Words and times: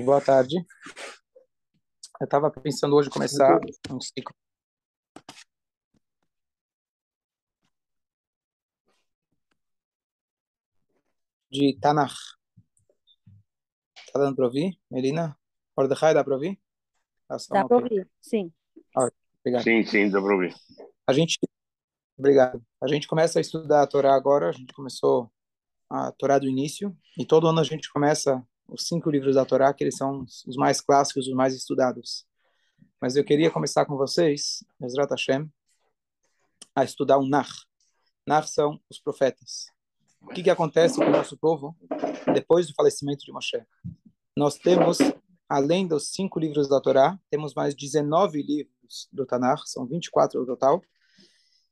boa 0.00 0.20
tarde. 0.20 0.56
Eu 2.20 2.24
estava 2.24 2.50
pensando 2.50 2.96
hoje 2.96 3.10
começar 3.10 3.58
um 3.90 4.00
ciclo 4.00 4.34
de 11.50 11.78
Tanakh. 11.80 12.14
Está 14.06 14.18
dando 14.18 14.36
para 14.36 14.46
ouvir, 14.46 14.78
Melina? 14.90 15.38
Mordecai, 15.76 16.14
dá 16.14 16.24
para 16.24 16.34
ouvir? 16.34 16.60
Tá 17.28 17.36
dá 17.50 17.64
para 17.66 17.76
ouvir, 17.76 18.08
sim. 18.20 18.52
Ah, 18.96 19.10
obrigado. 19.40 19.62
Sim, 19.62 19.84
sim, 19.84 20.10
dá 20.10 20.20
para 20.20 20.34
ouvir. 20.34 20.54
A 21.06 21.12
gente, 21.12 21.38
obrigado. 22.16 22.64
A 22.82 22.88
gente 22.88 23.06
começa 23.06 23.38
a 23.38 23.42
estudar 23.42 23.82
a 23.82 23.86
Torá 23.86 24.14
agora. 24.14 24.48
A 24.48 24.52
gente 24.52 24.72
começou 24.72 25.30
a 25.90 26.12
Torá 26.12 26.38
do 26.38 26.48
início 26.48 26.96
e 27.18 27.24
todo 27.24 27.46
ano 27.46 27.60
a 27.60 27.64
gente 27.64 27.90
começa 27.92 28.42
os 28.68 28.86
cinco 28.86 29.10
livros 29.10 29.34
da 29.34 29.44
Torá, 29.44 29.72
que 29.72 29.84
eles 29.84 29.96
são 29.96 30.24
os 30.46 30.56
mais 30.56 30.80
clássicos, 30.80 31.26
os 31.26 31.34
mais 31.34 31.54
estudados. 31.54 32.26
Mas 33.00 33.16
eu 33.16 33.24
queria 33.24 33.50
começar 33.50 33.84
com 33.84 33.96
vocês, 33.96 34.64
Ezrat 34.82 35.10
Hashem, 35.10 35.50
a 36.74 36.84
estudar 36.84 37.18
o 37.18 37.26
Nar. 37.26 37.48
Nar 38.26 38.46
são 38.46 38.80
os 38.90 38.98
profetas. 38.98 39.66
O 40.20 40.28
que, 40.28 40.42
que 40.42 40.50
acontece 40.50 40.96
com 40.96 41.04
o 41.04 41.10
nosso 41.10 41.36
povo 41.36 41.76
depois 42.34 42.66
do 42.66 42.74
falecimento 42.74 43.24
de 43.24 43.32
Moshe? 43.32 43.62
Nós 44.36 44.56
temos, 44.56 44.98
além 45.48 45.86
dos 45.86 46.08
cinco 46.08 46.40
livros 46.40 46.68
da 46.68 46.80
Torá, 46.80 47.18
temos 47.30 47.54
mais 47.54 47.74
19 47.74 48.42
livros 48.42 49.08
do 49.12 49.24
Tanar, 49.24 49.62
são 49.66 49.86
24 49.86 50.40
no 50.40 50.46
total, 50.46 50.82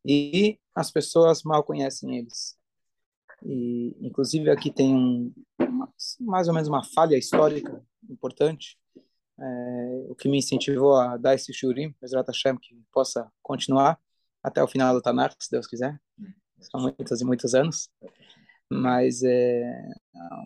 e 0.05 0.59
as 0.75 0.91
pessoas 0.91 1.43
mal 1.43 1.65
conhecem 1.65 2.19
eles. 2.19 2.57
E, 3.43 3.97
inclusive, 4.01 4.51
aqui 4.51 4.71
tem 4.71 4.95
um, 4.95 5.33
mais 6.21 6.49
ou 6.49 6.55
menos 6.55 6.69
uma 6.69 6.85
falha 6.85 7.17
histórica 7.17 7.83
importante, 8.09 8.79
é, 9.39 10.07
o 10.09 10.15
que 10.15 10.29
me 10.29 10.39
incentivou 10.39 10.97
a 10.97 11.17
dar 11.17 11.35
esse 11.35 11.53
shurim, 11.53 11.95
Bezrat 12.01 12.27
Hashem, 12.29 12.57
que 12.59 12.77
possa 12.93 13.31
continuar 13.43 13.99
até 14.43 14.63
o 14.63 14.69
final 14.69 14.95
do 14.95 15.03
Tanakh, 15.03 15.35
se 15.39 15.51
Deus 15.51 15.67
quiser. 15.67 16.01
São 16.61 16.81
muitos 16.81 17.21
e 17.21 17.25
muitos 17.25 17.55
anos. 17.55 17.89
Mas 18.71 19.23
é, 19.23 19.93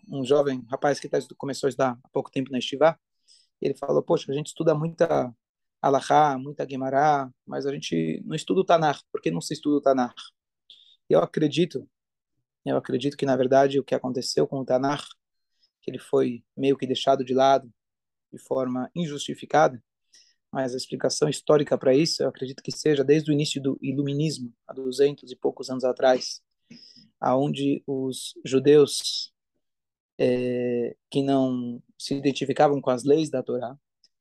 um 0.09 0.25
jovem 0.25 0.65
rapaz 0.71 1.01
que 1.01 1.09
tá, 1.09 1.19
começou 1.37 1.67
a 1.67 1.71
estudar 1.71 1.99
há 2.03 2.09
pouco 2.09 2.31
tempo 2.31 2.51
na 2.51 2.59
Estivá, 2.59 2.99
ele 3.61 3.75
falou, 3.75 4.03
poxa, 4.03 4.31
a 4.31 4.35
gente 4.35 4.49
estuda 4.49 4.75
muita 4.75 5.35
Alahá, 5.83 6.39
muita 6.39 6.65
Guimará, 6.65 7.31
mas 7.47 7.67
a 7.67 7.73
gente 7.73 8.23
não 8.25 8.35
estuda 8.35 8.61
o 8.61 8.65
Tanakh. 8.65 9.01
Por 9.13 9.21
que 9.21 9.31
não 9.31 9.41
se 9.41 9.55
estuda 9.55 9.77
o 9.77 9.81
Tanakh? 9.81 10.15
Eu 11.09 11.21
acredito 11.21 11.89
eu 12.71 12.77
acredito 12.77 13.17
que, 13.17 13.27
na 13.27 13.37
verdade, 13.37 13.79
o 13.79 13.85
que 13.85 13.95
aconteceu 13.95 14.47
com 14.47 14.61
o 14.61 14.65
Tanakh, 14.65 15.05
que 15.89 15.91
ele 15.91 15.99
foi 15.99 16.45
meio 16.55 16.77
que 16.77 16.87
deixado 16.87 17.25
de 17.25 17.33
lado 17.33 17.73
de 18.31 18.39
forma 18.39 18.91
injustificada, 18.95 19.83
mas 20.53 20.75
a 20.75 20.77
explicação 20.77 21.29
histórica 21.29 21.79
para 21.79 21.95
isso, 21.95 22.23
eu 22.23 22.29
acredito 22.29 22.63
que 22.63 22.71
seja 22.71 23.03
desde 23.03 23.31
o 23.31 23.35
início 23.35 23.61
do 23.61 23.79
iluminismo, 23.81 24.53
há 24.67 24.75
200 24.75 25.31
e 25.31 25.37
poucos 25.37 25.71
anos 25.71 25.85
atrás, 25.85 26.43
aonde 27.19 27.83
os 27.87 28.35
judeus 28.45 29.33
é, 30.19 30.95
que 31.11 31.23
não 31.23 31.83
se 31.99 32.15
identificavam 32.15 32.81
com 32.81 32.91
as 32.91 33.05
leis 33.05 33.31
da 33.31 33.43
Torá, 33.43 33.75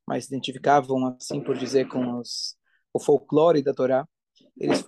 mas 0.08 0.26
se 0.26 0.34
identificavam, 0.34 1.18
assim 1.20 1.42
por 1.42 1.58
dizer, 1.58 1.88
com 1.90 2.20
os, 2.20 2.56
o 2.94 3.00
folclore 3.00 3.62
da 3.62 3.74
Torá, 3.74 4.08
eles 4.58 4.84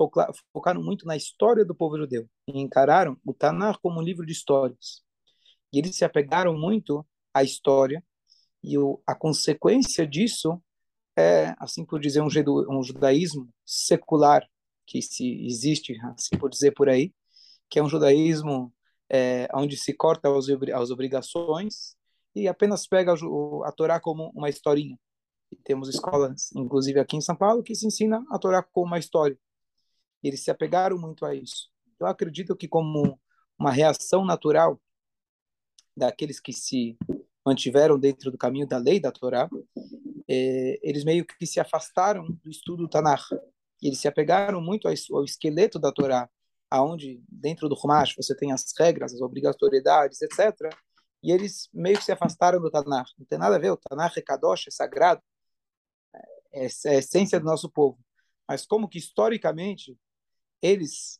focaram 0.53 0.81
muito 0.81 1.05
na 1.05 1.17
história 1.17 1.65
do 1.65 1.75
povo 1.75 1.97
judeu 1.97 2.27
e 2.47 2.59
encararam 2.59 3.17
o 3.25 3.33
Tanar 3.33 3.79
como 3.81 3.99
um 3.99 4.03
livro 4.03 4.25
de 4.25 4.31
histórias. 4.31 5.03
E 5.71 5.79
eles 5.79 5.95
se 5.95 6.05
apegaram 6.05 6.57
muito 6.57 7.05
à 7.33 7.43
história 7.43 8.03
e 8.63 8.77
o, 8.77 9.01
a 9.05 9.15
consequência 9.15 10.05
disso 10.05 10.61
é, 11.17 11.53
assim 11.59 11.85
por 11.85 11.99
dizer, 11.99 12.21
um, 12.21 12.27
um 12.69 12.83
judaísmo 12.83 13.49
secular 13.65 14.47
que 14.85 15.01
se 15.01 15.45
existe, 15.45 15.97
assim 16.03 16.37
por 16.37 16.49
dizer 16.49 16.71
por 16.71 16.89
aí, 16.89 17.13
que 17.69 17.77
é 17.77 17.83
um 17.83 17.89
judaísmo 17.89 18.73
é, 19.09 19.47
onde 19.53 19.77
se 19.77 19.93
corta 19.93 20.29
as, 20.35 20.47
as 20.49 20.91
obrigações 20.91 21.95
e 22.35 22.47
apenas 22.47 22.87
pega 22.87 23.13
a, 23.13 23.67
a 23.67 23.71
Torá 23.71 23.99
como 23.99 24.31
uma 24.35 24.49
historinha. 24.49 24.97
E 25.51 25.55
temos 25.55 25.89
escolas, 25.89 26.51
inclusive 26.55 26.99
aqui 26.99 27.17
em 27.17 27.21
São 27.21 27.35
Paulo, 27.35 27.63
que 27.63 27.75
se 27.75 27.85
ensina 27.85 28.23
a 28.29 28.37
Torá 28.37 28.63
como 28.63 28.87
uma 28.87 28.99
história. 28.99 29.37
E 30.23 30.27
eles 30.27 30.43
se 30.43 30.51
apegaram 30.51 30.97
muito 30.97 31.25
a 31.25 31.33
isso. 31.33 31.69
Eu 31.99 32.07
acredito 32.07 32.55
que 32.55 32.67
como 32.67 33.19
uma 33.57 33.71
reação 33.71 34.23
natural 34.23 34.79
daqueles 35.99 36.39
que 36.39 36.51
se 36.51 36.97
mantiveram 37.45 37.99
dentro 37.99 38.31
do 38.31 38.37
caminho 38.37 38.67
da 38.67 38.77
lei 38.77 38.99
da 38.99 39.11
Torá, 39.11 39.49
é, 40.27 40.79
eles 40.81 41.03
meio 41.03 41.25
que 41.25 41.45
se 41.45 41.59
afastaram 41.59 42.25
do 42.43 42.49
estudo 42.49 42.83
do 42.83 42.89
Tanakh. 42.89 43.29
Eles 43.81 43.99
se 43.99 44.07
apegaram 44.07 44.61
muito 44.61 44.87
ao 44.87 45.23
esqueleto 45.23 45.79
da 45.79 45.91
Torá, 45.91 46.29
aonde 46.69 47.21
dentro 47.27 47.67
do 47.67 47.75
Humash 47.75 48.15
você 48.15 48.35
tem 48.35 48.51
as 48.51 48.65
regras, 48.77 49.13
as 49.13 49.21
obrigatoriedades, 49.21 50.21
etc. 50.21 50.71
E 51.23 51.31
eles 51.31 51.69
meio 51.73 51.97
que 51.97 52.03
se 52.03 52.11
afastaram 52.11 52.61
do 52.61 52.69
Tanakh. 52.69 53.09
Não 53.17 53.25
tem 53.25 53.39
nada 53.39 53.55
a 53.55 53.59
ver, 53.59 53.71
o 53.71 53.77
Tanakh 53.77 54.17
é 54.17 54.21
Kadosh, 54.21 54.67
é 54.67 54.71
sagrado, 54.71 55.21
é, 56.53 56.65
é 56.65 56.89
a 56.95 56.99
essência 56.99 57.39
do 57.39 57.45
nosso 57.45 57.69
povo. 57.69 57.97
Mas 58.47 58.65
como 58.65 58.87
que 58.87 58.97
historicamente 58.97 59.97
eles 60.61 61.19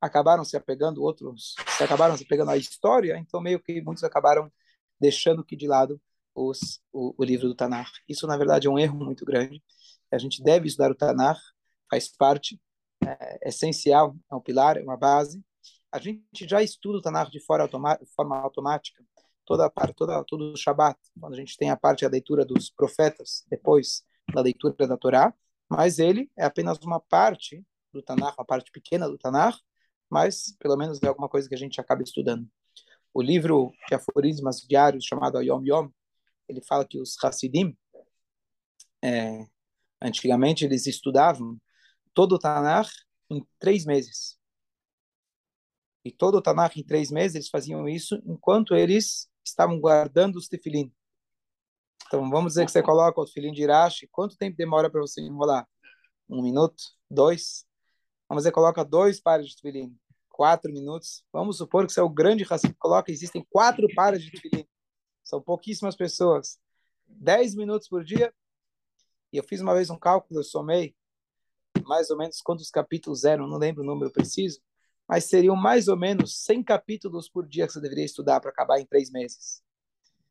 acabaram 0.00 0.44
se 0.44 0.56
apegando, 0.56 1.02
outros 1.02 1.54
se 1.76 1.84
acabaram 1.84 2.16
se 2.16 2.24
pegando 2.24 2.50
à 2.50 2.56
história, 2.56 3.18
então 3.18 3.40
meio 3.40 3.60
que 3.60 3.82
muitos 3.82 4.02
acabaram 4.04 4.50
deixando 4.98 5.44
que 5.44 5.56
de 5.56 5.66
lado 5.66 6.00
os, 6.34 6.80
o, 6.92 7.14
o, 7.18 7.24
livro 7.24 7.48
do 7.48 7.54
Tanar. 7.54 7.90
Isso, 8.08 8.26
na 8.26 8.36
verdade, 8.36 8.66
é 8.66 8.70
um 8.70 8.78
erro 8.78 8.96
muito 8.96 9.24
grande. 9.24 9.62
A 10.10 10.18
gente 10.18 10.42
deve 10.42 10.68
estudar 10.68 10.90
o 10.90 10.94
Tanar, 10.94 11.38
faz 11.90 12.08
parte, 12.08 12.60
é, 13.04 13.48
essencial, 13.48 14.16
é 14.30 14.34
um 14.34 14.40
pilar, 14.40 14.76
é 14.76 14.82
uma 14.82 14.96
base. 14.96 15.42
A 15.92 15.98
gente 15.98 16.48
já 16.48 16.62
estuda 16.62 16.98
o 16.98 17.02
Tanar 17.02 17.30
de 17.30 17.40
forma 17.40 18.36
automática, 18.42 19.04
toda 19.44 19.66
a 19.66 19.70
parte, 19.70 19.94
toda, 19.94 20.22
todo 20.24 20.52
o 20.52 20.56
Shabat, 20.56 20.98
quando 21.18 21.34
a 21.34 21.36
gente 21.36 21.56
tem 21.56 21.70
a 21.70 21.76
parte 21.76 22.04
da 22.04 22.10
leitura 22.10 22.44
dos 22.44 22.70
profetas, 22.70 23.44
depois 23.48 24.04
da 24.32 24.40
leitura 24.40 24.86
da 24.86 24.96
Torá, 24.96 25.34
mas 25.68 25.98
ele 25.98 26.30
é 26.36 26.44
apenas 26.44 26.78
uma 26.78 27.00
parte 27.00 27.64
do 27.92 28.02
Tanar, 28.02 28.34
uma 28.38 28.44
parte 28.44 28.70
pequena 28.70 29.08
do 29.08 29.18
Tanar, 29.18 29.58
mas 30.10 30.54
pelo 30.58 30.76
menos 30.76 31.00
é 31.02 31.06
alguma 31.06 31.28
coisa 31.28 31.48
que 31.48 31.54
a 31.54 31.58
gente 31.58 31.80
acaba 31.80 32.02
estudando. 32.02 32.48
O 33.14 33.22
livro 33.22 33.72
de 33.88 33.94
aforismas 33.94 34.60
diários 34.60 35.04
chamado 35.04 35.40
Yom 35.40 35.62
Yom, 35.64 35.90
ele 36.48 36.60
fala 36.62 36.84
que 36.84 36.98
os 36.98 37.16
Hassidim, 37.22 37.76
é, 39.02 39.46
antigamente 40.02 40.64
eles 40.64 40.86
estudavam 40.86 41.60
todo 42.12 42.34
o 42.34 42.38
Tanar 42.38 42.88
em 43.30 43.46
três 43.58 43.84
meses. 43.84 44.38
E 46.04 46.10
todo 46.10 46.36
o 46.36 46.42
Tanar 46.42 46.72
em 46.76 46.82
três 46.82 47.10
meses 47.10 47.34
eles 47.36 47.48
faziam 47.48 47.88
isso 47.88 48.20
enquanto 48.24 48.74
eles 48.74 49.28
estavam 49.44 49.78
guardando 49.78 50.36
os 50.36 50.48
tefilim. 50.48 50.92
Então 52.06 52.28
vamos 52.28 52.52
dizer 52.52 52.66
que 52.66 52.72
você 52.72 52.82
coloca 52.82 53.20
o 53.20 53.24
tefilim 53.24 53.52
de 53.52 53.62
Irache, 53.62 54.08
quanto 54.10 54.36
tempo 54.36 54.56
demora 54.56 54.90
para 54.90 55.00
você 55.00 55.20
enrolar? 55.20 55.68
Um 56.28 56.42
minuto? 56.42 56.82
Dois? 57.10 57.64
Vamos 58.30 58.44
dizer, 58.44 58.52
coloca 58.52 58.84
dois 58.84 59.20
pares 59.20 59.48
de 59.48 59.56
tefilim 59.56 59.98
quatro 60.28 60.72
minutos. 60.72 61.22
Vamos 61.30 61.58
supor 61.58 61.86
que 61.86 61.92
você 61.92 62.00
é 62.00 62.02
o 62.02 62.08
grande 62.08 62.44
racista, 62.44 62.74
coloca, 62.78 63.12
existem 63.12 63.44
quatro 63.50 63.86
pares 63.94 64.22
de 64.22 64.30
tefilim. 64.30 64.66
São 65.22 65.42
pouquíssimas 65.42 65.94
pessoas. 65.94 66.58
Dez 67.06 67.54
minutos 67.54 67.88
por 67.88 68.02
dia. 68.02 68.32
E 69.30 69.36
eu 69.36 69.44
fiz 69.44 69.60
uma 69.60 69.74
vez 69.74 69.90
um 69.90 69.98
cálculo, 69.98 70.40
eu 70.40 70.44
somei 70.44 70.96
mais 71.84 72.08
ou 72.08 72.16
menos 72.16 72.40
quantos 72.40 72.70
capítulos 72.70 73.24
eram, 73.24 73.46
não 73.46 73.58
lembro 73.58 73.82
o 73.82 73.86
número 73.86 74.10
preciso, 74.10 74.60
mas 75.06 75.24
seriam 75.24 75.54
mais 75.54 75.88
ou 75.88 75.96
menos 75.96 76.44
100 76.44 76.62
capítulos 76.62 77.28
por 77.28 77.46
dia 77.46 77.66
que 77.66 77.72
você 77.72 77.80
deveria 77.80 78.04
estudar 78.04 78.40
para 78.40 78.50
acabar 78.50 78.80
em 78.80 78.86
três 78.86 79.10
meses. 79.10 79.62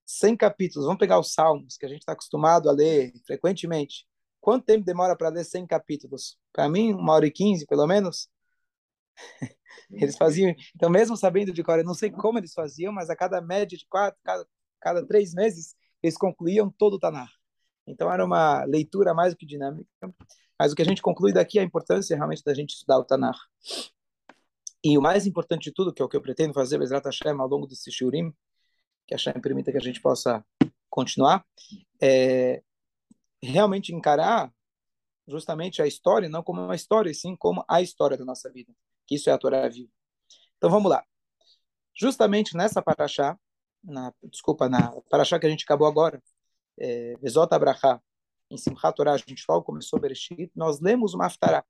100 0.08 0.38
capítulos. 0.38 0.86
Vamos 0.88 1.00
pegar 1.00 1.20
os 1.20 1.34
Salmos, 1.34 1.78
que 1.78 1.86
a 1.86 1.90
gente 1.90 2.00
está 2.00 2.14
acostumado 2.14 2.68
a 2.68 2.72
ler 2.72 3.14
frequentemente. 3.28 4.08
Quanto 4.42 4.66
tempo 4.66 4.86
demora 4.86 5.16
para 5.16 5.30
ler 5.30 5.44
100 5.44 5.68
capítulos? 5.68 6.38
Para 6.54 6.70
mim, 6.70 6.94
uma 6.94 7.14
hora 7.14 7.28
e 7.28 7.32
quinze, 7.32 7.66
pelo 7.66 7.86
menos. 7.86 8.30
Eles 9.92 10.18
faziam, 10.18 10.54
então 10.76 10.90
mesmo 10.90 11.18
sabendo 11.18 11.52
de 11.52 11.64
cor, 11.64 11.80
eu 11.80 11.86
não 11.86 11.94
sei 11.94 12.12
como 12.12 12.38
eles 12.38 12.54
faziam, 12.54 12.94
mas 12.94 13.10
a 13.10 13.16
cada 13.16 13.42
média 13.42 13.78
de 13.78 13.86
quatro, 13.88 14.20
cada, 14.24 14.46
cada 14.80 15.06
três 15.06 15.34
meses, 15.34 15.76
eles 16.02 16.16
concluíam 16.16 16.70
todo 16.70 16.94
o 16.96 17.00
Tanar. 17.00 17.30
Então 17.88 18.12
era 18.12 18.24
uma 18.24 18.64
leitura 18.66 19.14
mais 19.14 19.34
do 19.34 19.38
que 19.38 19.46
dinâmica, 19.46 19.88
mas 20.60 20.72
o 20.72 20.76
que 20.76 20.82
a 20.82 20.86
gente 20.86 21.02
conclui 21.02 21.34
daqui 21.34 21.58
é 21.58 21.62
a 21.62 21.66
importância 21.66 22.16
realmente 22.16 22.44
da 22.44 22.54
gente 22.54 22.72
estudar 22.72 23.00
o 23.00 23.04
Tanar. 23.04 23.36
E 24.84 24.98
o 24.98 25.02
mais 25.02 25.26
importante 25.26 25.64
de 25.64 25.74
tudo, 25.74 25.94
que 25.94 26.02
é 26.02 26.06
o 26.06 26.10
que 26.10 26.16
eu 26.16 26.22
pretendo 26.22 26.54
fazer, 26.54 26.78
Bezrat 26.78 27.06
Hashem, 27.06 27.40
ao 27.40 27.48
longo 27.48 27.68
desse 27.68 27.92
Shurim, 27.92 28.32
que 29.08 29.14
a 29.14 29.18
Hashem 29.18 29.42
permita 29.42 29.72
que 29.72 29.78
a 29.78 29.82
gente 29.82 30.02
possa 30.02 30.46
continuar, 30.90 31.44
é 32.02 32.62
realmente 33.42 33.94
encarar 33.94 34.52
justamente 35.28 35.82
a 35.82 35.88
história, 35.88 36.28
não 36.28 36.44
como 36.44 36.62
uma 36.62 36.76
história, 36.76 37.14
sim 37.14 37.36
como 37.36 37.64
a 37.68 37.82
história 37.82 38.18
da 38.18 38.26
nossa 38.26 38.52
vida 38.52 38.74
que 39.10 39.16
isso 39.16 39.28
é 39.28 39.34
a 39.34 39.38
Torá 39.40 39.68
viva. 39.68 39.90
Então 40.58 40.70
vamos 40.70 40.92
lá. 40.92 41.04
Justamente 41.96 42.56
nessa 42.56 42.80
paraxá, 42.80 43.38
na, 43.84 44.14
desculpa, 44.26 44.70
na 44.70 44.92
paraxá 45.10 45.40
que 45.40 45.48
a 45.48 45.50
gente 45.50 45.64
acabou 45.64 45.88
agora, 45.88 46.22
é, 46.78 47.16
Vezot 47.18 47.52
Abraha, 47.52 48.00
em 48.52 48.58
Simchat 48.58 48.96
Torah, 48.96 49.14
a 49.14 49.18
gente 49.18 49.44
logo 49.50 49.66
começou 49.66 50.00
Bereshit, 50.00 50.52
nós 50.56 50.80
lemos 50.80 51.16
o 51.16 51.18
Maftarah, 51.18 51.66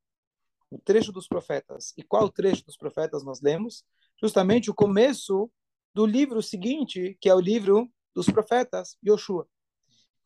o 0.69 0.77
trecho 0.77 1.13
dos 1.13 1.29
profetas. 1.29 1.93
E 1.97 2.03
qual 2.03 2.29
trecho 2.29 2.65
dos 2.65 2.75
profetas 2.75 3.23
nós 3.23 3.41
lemos? 3.41 3.85
Justamente 4.21 4.69
o 4.69 4.75
começo 4.75 5.49
do 5.93 6.05
livro 6.05 6.43
seguinte, 6.43 7.17
que 7.21 7.29
é 7.29 7.33
o 7.33 7.39
livro 7.39 7.89
dos 8.13 8.25
profetas, 8.27 8.97
Yoshua. 9.05 9.47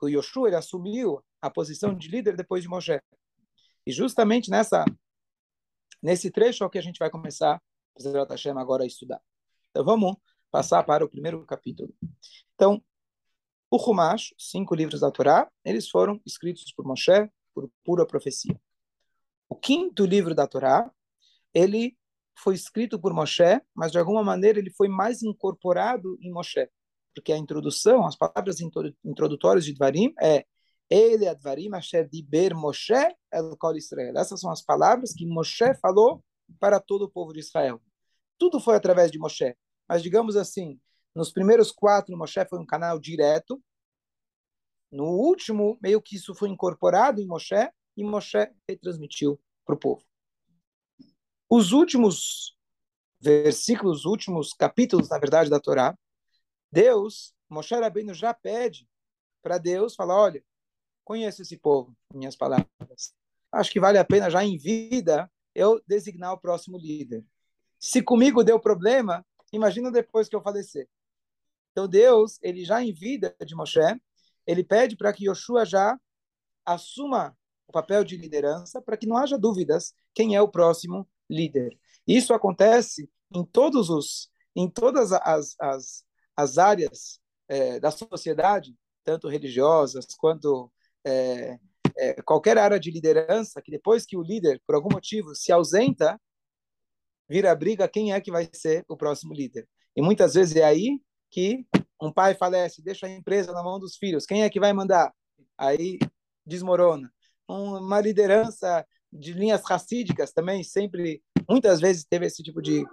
O 0.01 0.10
Yoshua 0.10 0.50
ele 0.50 0.56
assumiu 0.56 1.24
a 1.44 1.50
posição 1.50 1.94
de 1.94 2.07
líder 2.07 2.38
depois 2.38 2.63
de 2.63 2.69
Moshe. 2.69 3.01
E 3.86 3.92
justamente 3.92 4.50
nessa 4.50 4.86
nesse 6.01 6.31
trecho 6.31 6.63
é 6.63 6.68
o 6.68 6.69
que 6.69 6.78
a 6.78 6.81
gente 6.81 6.98
vai 6.98 7.10
começar 7.10 7.62
agora 8.57 8.84
a 8.84 8.88
estudar. 8.88 9.22
Então 9.69 9.84
vamos 9.84 10.16
passar 10.50 10.84
para 10.84 11.04
o 11.04 11.10
primeiro 11.10 11.45
capítulo. 11.45 11.94
Então, 12.56 12.81
o 13.69 13.78
Humash, 13.78 14.34
cinco 14.38 14.74
livros 14.74 15.01
da 15.01 15.12
Torá, 15.12 15.51
eles 15.66 15.90
foram 15.90 16.22
escritos 16.25 16.72
por 16.72 16.86
Moshe 16.86 17.30
por 17.54 17.69
pura 17.84 18.06
profecia. 18.06 18.57
O 19.50 19.56
quinto 19.56 20.06
livro 20.06 20.34
da 20.34 20.48
Torá, 20.48 20.90
ele 21.54 21.98
foi 22.38 22.56
escrito 22.56 22.98
por 23.00 23.13
Moshe, 23.13 23.62
mas 23.75 23.92
de 23.92 24.00
alguma 24.00 24.24
maneira 24.24 24.60
ele 24.60 24.72
foi 24.72 24.88
mais 24.88 25.22
incorporado 25.22 26.18
em 26.22 26.31
Moshe, 26.31 26.69
porque 27.13 27.34
a 27.34 27.38
introdução, 27.38 28.06
as 28.06 28.16
palavras 28.16 28.57
introdutórias 29.04 29.66
de 29.66 29.74
Dvarim 29.74 30.13
é 30.22 30.45
ele 30.94 31.28
Advarim 31.28 31.74
Asher 31.74 32.07
Diber 32.07 32.56
Moshe 32.56 32.94
El 33.31 33.57
Kol 33.57 33.75
Israel. 33.75 34.16
Essas 34.16 34.40
são 34.40 34.51
as 34.51 34.62
palavras 34.62 35.12
que 35.12 35.25
Moshe 35.25 35.74
falou 35.81 36.24
para 36.60 36.80
todo 36.80 37.06
o 37.06 37.10
povo 37.10 37.34
de 37.34 37.40
Israel. 37.40 37.81
Tudo 38.38 38.60
foi 38.60 38.75
através 38.75 39.12
de 39.12 39.18
Moshe, 39.18 39.57
mas 39.88 40.04
digamos 40.04 40.36
assim, 40.36 40.80
nos 41.16 41.31
primeiros 41.31 41.72
quatro 41.72 42.16
Moshe 42.16 42.45
foi 42.45 42.60
um 42.60 42.66
canal 42.66 43.00
direto. 43.00 43.60
No 44.92 45.06
último, 45.06 45.80
meio 45.81 46.00
que 46.00 46.16
isso 46.16 46.36
foi 46.36 46.50
incorporado 46.50 47.19
em 47.19 47.25
Moshe 47.25 47.72
e 47.98 48.04
Moshe 48.04 48.48
retransmitiu 48.69 49.42
para 49.66 49.74
o 49.74 49.80
povo. 49.80 50.04
Os 51.50 51.72
últimos 51.72 52.56
versículos, 53.19 54.00
os 54.00 54.06
últimos 54.06 54.54
capítulos, 54.54 55.10
na 55.10 55.18
verdade, 55.18 55.50
da 55.50 55.60
Torá, 55.60 55.98
Deus, 56.72 57.34
Moshe 57.50 57.74
Rabbeinu 57.74 58.13
já 58.13 58.31
pede 58.31 58.88
para 59.42 59.57
Deus 59.57 59.95
falar, 59.95 60.16
olha, 60.16 60.44
conheço 61.03 61.41
esse 61.41 61.57
povo, 61.57 61.95
minhas 62.13 62.35
palavras. 62.35 63.13
Acho 63.51 63.71
que 63.71 63.79
vale 63.79 63.97
a 63.97 64.05
pena 64.05 64.29
já 64.29 64.44
em 64.44 64.57
vida 64.57 65.29
eu 65.53 65.81
designar 65.88 66.33
o 66.33 66.39
próximo 66.39 66.77
líder. 66.77 67.23
Se 67.79 68.01
comigo 68.01 68.44
deu 68.44 68.59
problema, 68.59 69.25
imagina 69.51 69.91
depois 69.91 70.27
que 70.27 70.35
eu 70.35 70.41
falecer. 70.41 70.88
Então 71.71 71.88
Deus, 71.88 72.39
ele 72.41 72.63
já 72.63 72.81
em 72.81 72.94
vida 72.94 73.35
de 73.45 73.55
Moshe, 73.55 73.79
ele 74.45 74.63
pede 74.63 74.95
para 74.95 75.13
que 75.13 75.27
Yoshua 75.29 75.65
já 75.65 76.00
assuma 76.65 77.38
o 77.67 77.71
papel 77.71 78.03
de 78.03 78.17
liderança, 78.17 78.81
para 78.81 78.97
que 78.97 79.07
não 79.07 79.17
haja 79.17 79.38
dúvidas 79.38 79.94
quem 80.13 80.35
é 80.35 80.41
o 80.41 80.47
próximo 80.47 81.07
líder. 81.29 81.77
Isso 82.07 82.33
acontece 82.33 83.09
em 83.33 83.44
todos 83.45 83.89
os, 83.89 84.29
em 84.56 84.69
todas 84.69 85.11
as, 85.11 85.56
as, 85.59 86.06
as 86.35 86.57
áreas 86.57 87.19
é, 87.47 87.79
da 87.79 87.91
sociedade, 87.91 88.75
tanto 89.03 89.27
religiosas 89.27 90.06
quanto 90.17 90.71
é, 91.05 91.57
é, 91.97 92.21
qualquer 92.23 92.57
área 92.57 92.79
de 92.79 92.91
liderança, 92.91 93.61
que 93.61 93.71
depois 93.71 94.05
que 94.05 94.17
o 94.17 94.21
líder, 94.21 94.61
por 94.65 94.75
algum 94.75 94.89
motivo, 94.91 95.35
se 95.35 95.51
ausenta, 95.51 96.19
vira 97.29 97.55
briga 97.55 97.88
quem 97.88 98.13
é 98.13 98.21
que 98.21 98.31
vai 98.31 98.50
ser 98.53 98.83
o 98.88 98.97
próximo 98.97 99.33
líder. 99.33 99.67
E 99.95 100.01
muitas 100.01 100.33
vezes 100.33 100.55
é 100.55 100.63
aí 100.63 101.00
que 101.29 101.65
um 102.01 102.11
pai 102.11 102.35
falece, 102.35 102.81
deixa 102.81 103.07
a 103.07 103.09
empresa 103.09 103.51
na 103.53 103.63
mão 103.63 103.79
dos 103.79 103.95
filhos, 103.95 104.25
quem 104.25 104.44
é 104.44 104.50
que 104.50 104.59
vai 104.59 104.73
mandar? 104.73 105.13
Aí 105.57 105.97
desmorona. 106.45 107.11
Uma 107.47 108.01
liderança 108.01 108.85
de 109.11 109.33
linhas 109.33 109.61
racídicas 109.63 110.31
também 110.31 110.63
sempre, 110.63 111.21
muitas 111.47 111.79
vezes 111.79 112.06
teve 112.06 112.25
esse 112.25 112.41
tipo 112.41 112.61
de, 112.61 112.85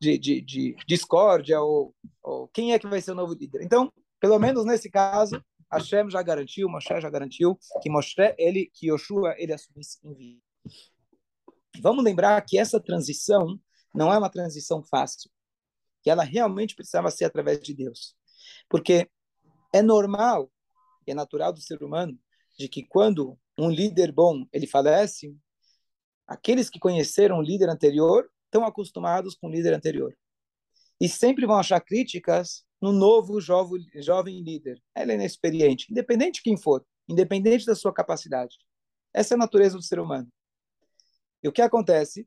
de, 0.00 0.18
de, 0.18 0.40
de 0.40 0.76
discórdia, 0.86 1.60
ou, 1.60 1.94
ou 2.22 2.48
quem 2.48 2.72
é 2.72 2.78
que 2.78 2.86
vai 2.86 3.00
ser 3.00 3.12
o 3.12 3.14
novo 3.14 3.34
líder. 3.34 3.62
Então, 3.62 3.92
pelo 4.20 4.38
menos 4.38 4.64
nesse 4.64 4.90
caso, 4.90 5.42
Hashem 5.70 6.10
já 6.10 6.22
garantiu, 6.22 6.68
Moshe 6.68 7.00
já 7.00 7.10
garantiu 7.10 7.58
que 7.82 7.90
Moshe, 7.90 8.14
ele, 8.38 8.70
que 8.72 8.88
Yoshua, 8.88 9.34
ele 9.38 9.52
assumisse 9.52 9.98
em 10.02 10.14
vida. 10.14 10.40
Vamos 11.80 12.02
lembrar 12.02 12.40
que 12.42 12.58
essa 12.58 12.80
transição 12.80 13.60
não 13.94 14.12
é 14.12 14.18
uma 14.18 14.30
transição 14.30 14.82
fácil, 14.82 15.30
que 16.02 16.10
ela 16.10 16.24
realmente 16.24 16.74
precisava 16.74 17.10
ser 17.10 17.26
através 17.26 17.60
de 17.60 17.74
Deus. 17.74 18.16
Porque 18.68 19.08
é 19.72 19.82
normal, 19.82 20.50
é 21.06 21.14
natural 21.14 21.52
do 21.52 21.60
ser 21.60 21.82
humano, 21.82 22.18
de 22.58 22.68
que 22.68 22.82
quando 22.82 23.38
um 23.58 23.70
líder 23.70 24.12
bom, 24.12 24.46
ele 24.52 24.66
falece, 24.66 25.36
aqueles 26.26 26.68
que 26.68 26.78
conheceram 26.78 27.38
o 27.38 27.42
líder 27.42 27.68
anterior 27.68 28.30
estão 28.44 28.64
acostumados 28.64 29.34
com 29.34 29.48
o 29.48 29.50
líder 29.50 29.74
anterior. 29.74 30.16
E 31.00 31.08
sempre 31.08 31.46
vão 31.46 31.56
achar 31.56 31.80
críticas 31.80 32.64
no 32.80 32.92
novo 32.92 33.40
jovem, 33.40 33.86
jovem 33.96 34.42
líder. 34.42 34.82
Ela 34.94 35.12
é 35.12 35.14
inexperiente, 35.14 35.90
independente 35.90 36.36
de 36.36 36.42
quem 36.42 36.56
for, 36.56 36.84
independente 37.08 37.66
da 37.66 37.74
sua 37.74 37.92
capacidade. 37.92 38.56
Essa 39.12 39.34
é 39.34 39.36
a 39.36 39.38
natureza 39.38 39.76
do 39.76 39.82
ser 39.82 39.98
humano. 39.98 40.28
E 41.42 41.48
o 41.48 41.52
que 41.52 41.62
acontece? 41.62 42.26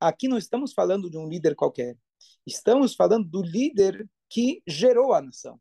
Aqui 0.00 0.28
não 0.28 0.38
estamos 0.38 0.72
falando 0.72 1.10
de 1.10 1.16
um 1.16 1.28
líder 1.28 1.54
qualquer. 1.54 1.96
Estamos 2.46 2.94
falando 2.94 3.28
do 3.28 3.42
líder 3.42 4.08
que 4.28 4.62
gerou 4.66 5.12
a 5.12 5.22
nação. 5.22 5.60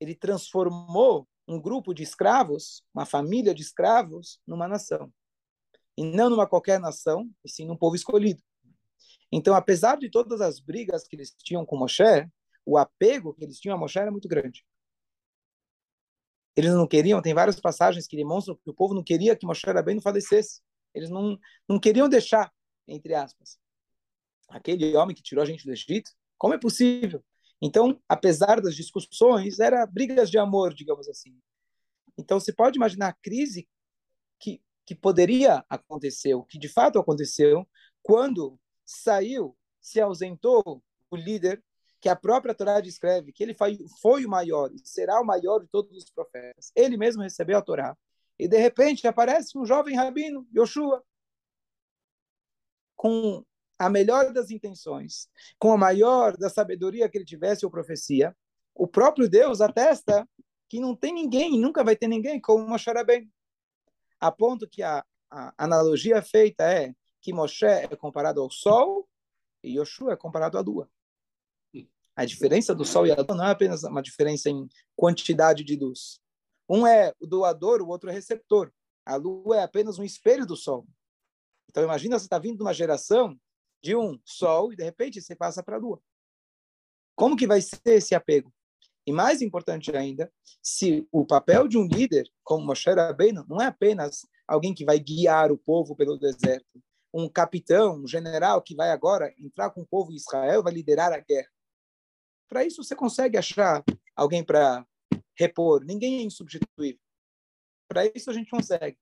Ele 0.00 0.14
transformou 0.14 1.28
um 1.46 1.60
grupo 1.60 1.94
de 1.94 2.02
escravos, 2.02 2.82
uma 2.94 3.06
família 3.06 3.54
de 3.54 3.62
escravos, 3.62 4.40
numa 4.46 4.68
nação. 4.68 5.12
E 5.96 6.04
não 6.04 6.30
numa 6.30 6.46
qualquer 6.46 6.78
nação, 6.78 7.28
e 7.44 7.50
sim 7.50 7.66
num 7.66 7.76
povo 7.76 7.96
escolhido. 7.96 8.42
Então, 9.32 9.54
apesar 9.54 9.98
de 9.98 10.10
todas 10.10 10.40
as 10.40 10.60
brigas 10.60 11.06
que 11.06 11.16
eles 11.16 11.34
tinham 11.38 11.66
com 11.66 11.76
Moshe, 11.76 12.26
o 12.68 12.76
apego 12.76 13.32
que 13.32 13.42
eles 13.42 13.58
tinham 13.58 13.74
a 13.74 13.78
Moshe 13.78 13.98
era 13.98 14.10
muito 14.10 14.28
grande. 14.28 14.62
Eles 16.54 16.74
não 16.74 16.86
queriam, 16.86 17.22
tem 17.22 17.32
várias 17.32 17.58
passagens 17.58 18.06
que 18.06 18.14
demonstram 18.14 18.56
que 18.56 18.68
o 18.68 18.74
povo 18.74 18.92
não 18.92 19.02
queria 19.02 19.34
que 19.34 19.46
Moshe 19.46 19.64
não 19.66 20.02
falecesse. 20.02 20.60
Eles 20.92 21.08
não, 21.08 21.38
não 21.66 21.80
queriam 21.80 22.10
deixar, 22.10 22.52
entre 22.86 23.14
aspas, 23.14 23.58
aquele 24.50 24.94
homem 24.96 25.16
que 25.16 25.22
tirou 25.22 25.42
a 25.42 25.46
gente 25.46 25.64
do 25.64 25.72
Egito. 25.72 26.10
Como 26.36 26.52
é 26.52 26.58
possível? 26.58 27.24
Então, 27.60 27.98
apesar 28.06 28.60
das 28.60 28.76
discussões, 28.76 29.58
era 29.60 29.86
brigas 29.86 30.30
de 30.30 30.36
amor, 30.36 30.74
digamos 30.74 31.08
assim. 31.08 31.40
Então, 32.18 32.38
você 32.38 32.52
pode 32.52 32.76
imaginar 32.76 33.08
a 33.08 33.16
crise 33.22 33.66
que, 34.38 34.60
que 34.84 34.94
poderia 34.94 35.64
acontecer, 35.70 36.34
o 36.34 36.44
que 36.44 36.58
de 36.58 36.68
fato 36.68 36.98
aconteceu, 36.98 37.66
quando 38.02 38.60
saiu, 38.84 39.56
se 39.80 40.00
ausentou 40.00 40.82
o 41.10 41.16
líder 41.16 41.64
que 42.00 42.08
a 42.08 42.16
própria 42.16 42.54
Torá 42.54 42.80
descreve 42.80 43.32
que 43.32 43.42
ele 43.42 43.56
foi 44.00 44.24
o 44.24 44.28
maior 44.28 44.70
e 44.72 44.78
será 44.84 45.20
o 45.20 45.24
maior 45.24 45.60
de 45.60 45.68
todos 45.68 45.96
os 45.96 46.10
profetas. 46.10 46.70
Ele 46.74 46.96
mesmo 46.96 47.22
recebeu 47.22 47.58
a 47.58 47.62
Torá. 47.62 47.96
E 48.38 48.46
de 48.46 48.56
repente 48.56 49.06
aparece 49.06 49.58
um 49.58 49.66
jovem 49.66 49.96
rabino, 49.96 50.46
Yoshua, 50.54 51.02
com 52.94 53.44
a 53.78 53.88
melhor 53.88 54.32
das 54.32 54.50
intenções, 54.50 55.28
com 55.58 55.72
a 55.72 55.76
maior 55.76 56.36
da 56.36 56.48
sabedoria 56.48 57.08
que 57.08 57.18
ele 57.18 57.24
tivesse 57.24 57.64
ou 57.64 57.70
profecia. 57.70 58.36
O 58.74 58.86
próprio 58.86 59.28
Deus 59.28 59.60
atesta 59.60 60.28
que 60.68 60.80
não 60.80 60.94
tem 60.94 61.12
ninguém, 61.12 61.58
nunca 61.58 61.82
vai 61.82 61.96
ter 61.96 62.06
ninguém 62.06 62.40
como 62.40 62.66
Moshe 62.66 62.90
Rabbeinu. 62.90 63.30
A 64.20 64.30
ponto 64.30 64.68
que 64.68 64.82
a, 64.82 65.04
a 65.30 65.54
analogia 65.56 66.20
feita 66.22 66.64
é 66.64 66.94
que 67.20 67.32
Moshe 67.32 67.66
é 67.66 67.88
comparado 67.96 68.40
ao 68.40 68.50
sol 68.50 69.08
e 69.62 69.78
Yoshua 69.78 70.12
é 70.12 70.16
comparado 70.16 70.58
à 70.58 70.60
lua. 70.60 70.88
A 72.18 72.24
diferença 72.24 72.74
do 72.74 72.84
Sol 72.84 73.06
e 73.06 73.12
a 73.12 73.14
Lua 73.14 73.36
não 73.36 73.44
é 73.44 73.52
apenas 73.52 73.84
uma 73.84 74.02
diferença 74.02 74.50
em 74.50 74.68
quantidade 74.96 75.62
de 75.62 75.76
luz. 75.76 76.20
Um 76.68 76.84
é 76.84 77.14
o 77.20 77.26
doador, 77.28 77.80
o 77.80 77.86
outro 77.86 78.10
é 78.10 78.12
receptor. 78.12 78.72
A 79.06 79.14
Lua 79.14 79.58
é 79.58 79.62
apenas 79.62 80.00
um 80.00 80.02
espelho 80.02 80.44
do 80.44 80.56
Sol. 80.56 80.84
Então 81.70 81.80
imagina 81.80 82.18
você 82.18 82.24
está 82.24 82.36
vindo 82.36 82.56
de 82.56 82.62
uma 82.64 82.74
geração 82.74 83.38
de 83.80 83.94
um 83.94 84.18
Sol 84.24 84.72
e 84.72 84.76
de 84.76 84.82
repente 84.82 85.22
você 85.22 85.36
passa 85.36 85.62
para 85.62 85.76
a 85.76 85.78
Lua. 85.78 86.02
Como 87.14 87.36
que 87.36 87.46
vai 87.46 87.60
ser 87.60 87.78
esse 87.84 88.16
apego? 88.16 88.52
E 89.06 89.12
mais 89.12 89.40
importante 89.40 89.96
ainda, 89.96 90.28
se 90.60 91.06
o 91.12 91.24
papel 91.24 91.68
de 91.68 91.78
um 91.78 91.86
líder 91.86 92.28
como 92.42 92.66
Moshe 92.66 92.90
Rabbeinu 92.90 93.46
não 93.48 93.62
é 93.62 93.66
apenas 93.66 94.26
alguém 94.44 94.74
que 94.74 94.84
vai 94.84 94.98
guiar 94.98 95.52
o 95.52 95.56
povo 95.56 95.94
pelo 95.94 96.18
deserto, 96.18 96.82
um 97.14 97.28
capitão, 97.28 98.02
um 98.02 98.08
general 98.08 98.60
que 98.60 98.74
vai 98.74 98.90
agora 98.90 99.32
entrar 99.38 99.70
com 99.70 99.82
o 99.82 99.86
povo 99.86 100.10
de 100.10 100.16
Israel, 100.16 100.64
vai 100.64 100.72
liderar 100.72 101.12
a 101.12 101.20
guerra. 101.20 101.48
Para 102.48 102.64
isso, 102.64 102.82
você 102.82 102.96
consegue 102.96 103.36
achar 103.36 103.84
alguém 104.16 104.42
para 104.42 104.86
repor. 105.36 105.84
Ninguém 105.84 106.20
é 106.20 106.22
insubstituível. 106.22 107.00
Para 107.88 108.06
isso, 108.06 108.30
a 108.30 108.32
gente 108.32 108.50
consegue. 108.50 108.98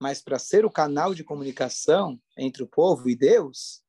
Mas 0.00 0.22
para 0.22 0.38
ser 0.38 0.64
o 0.64 0.70
canal 0.70 1.14
de 1.14 1.24
comunicação 1.24 2.20
entre 2.36 2.62
o 2.62 2.66
povo 2.66 3.08
e 3.08 3.16
Deus, 3.16 3.82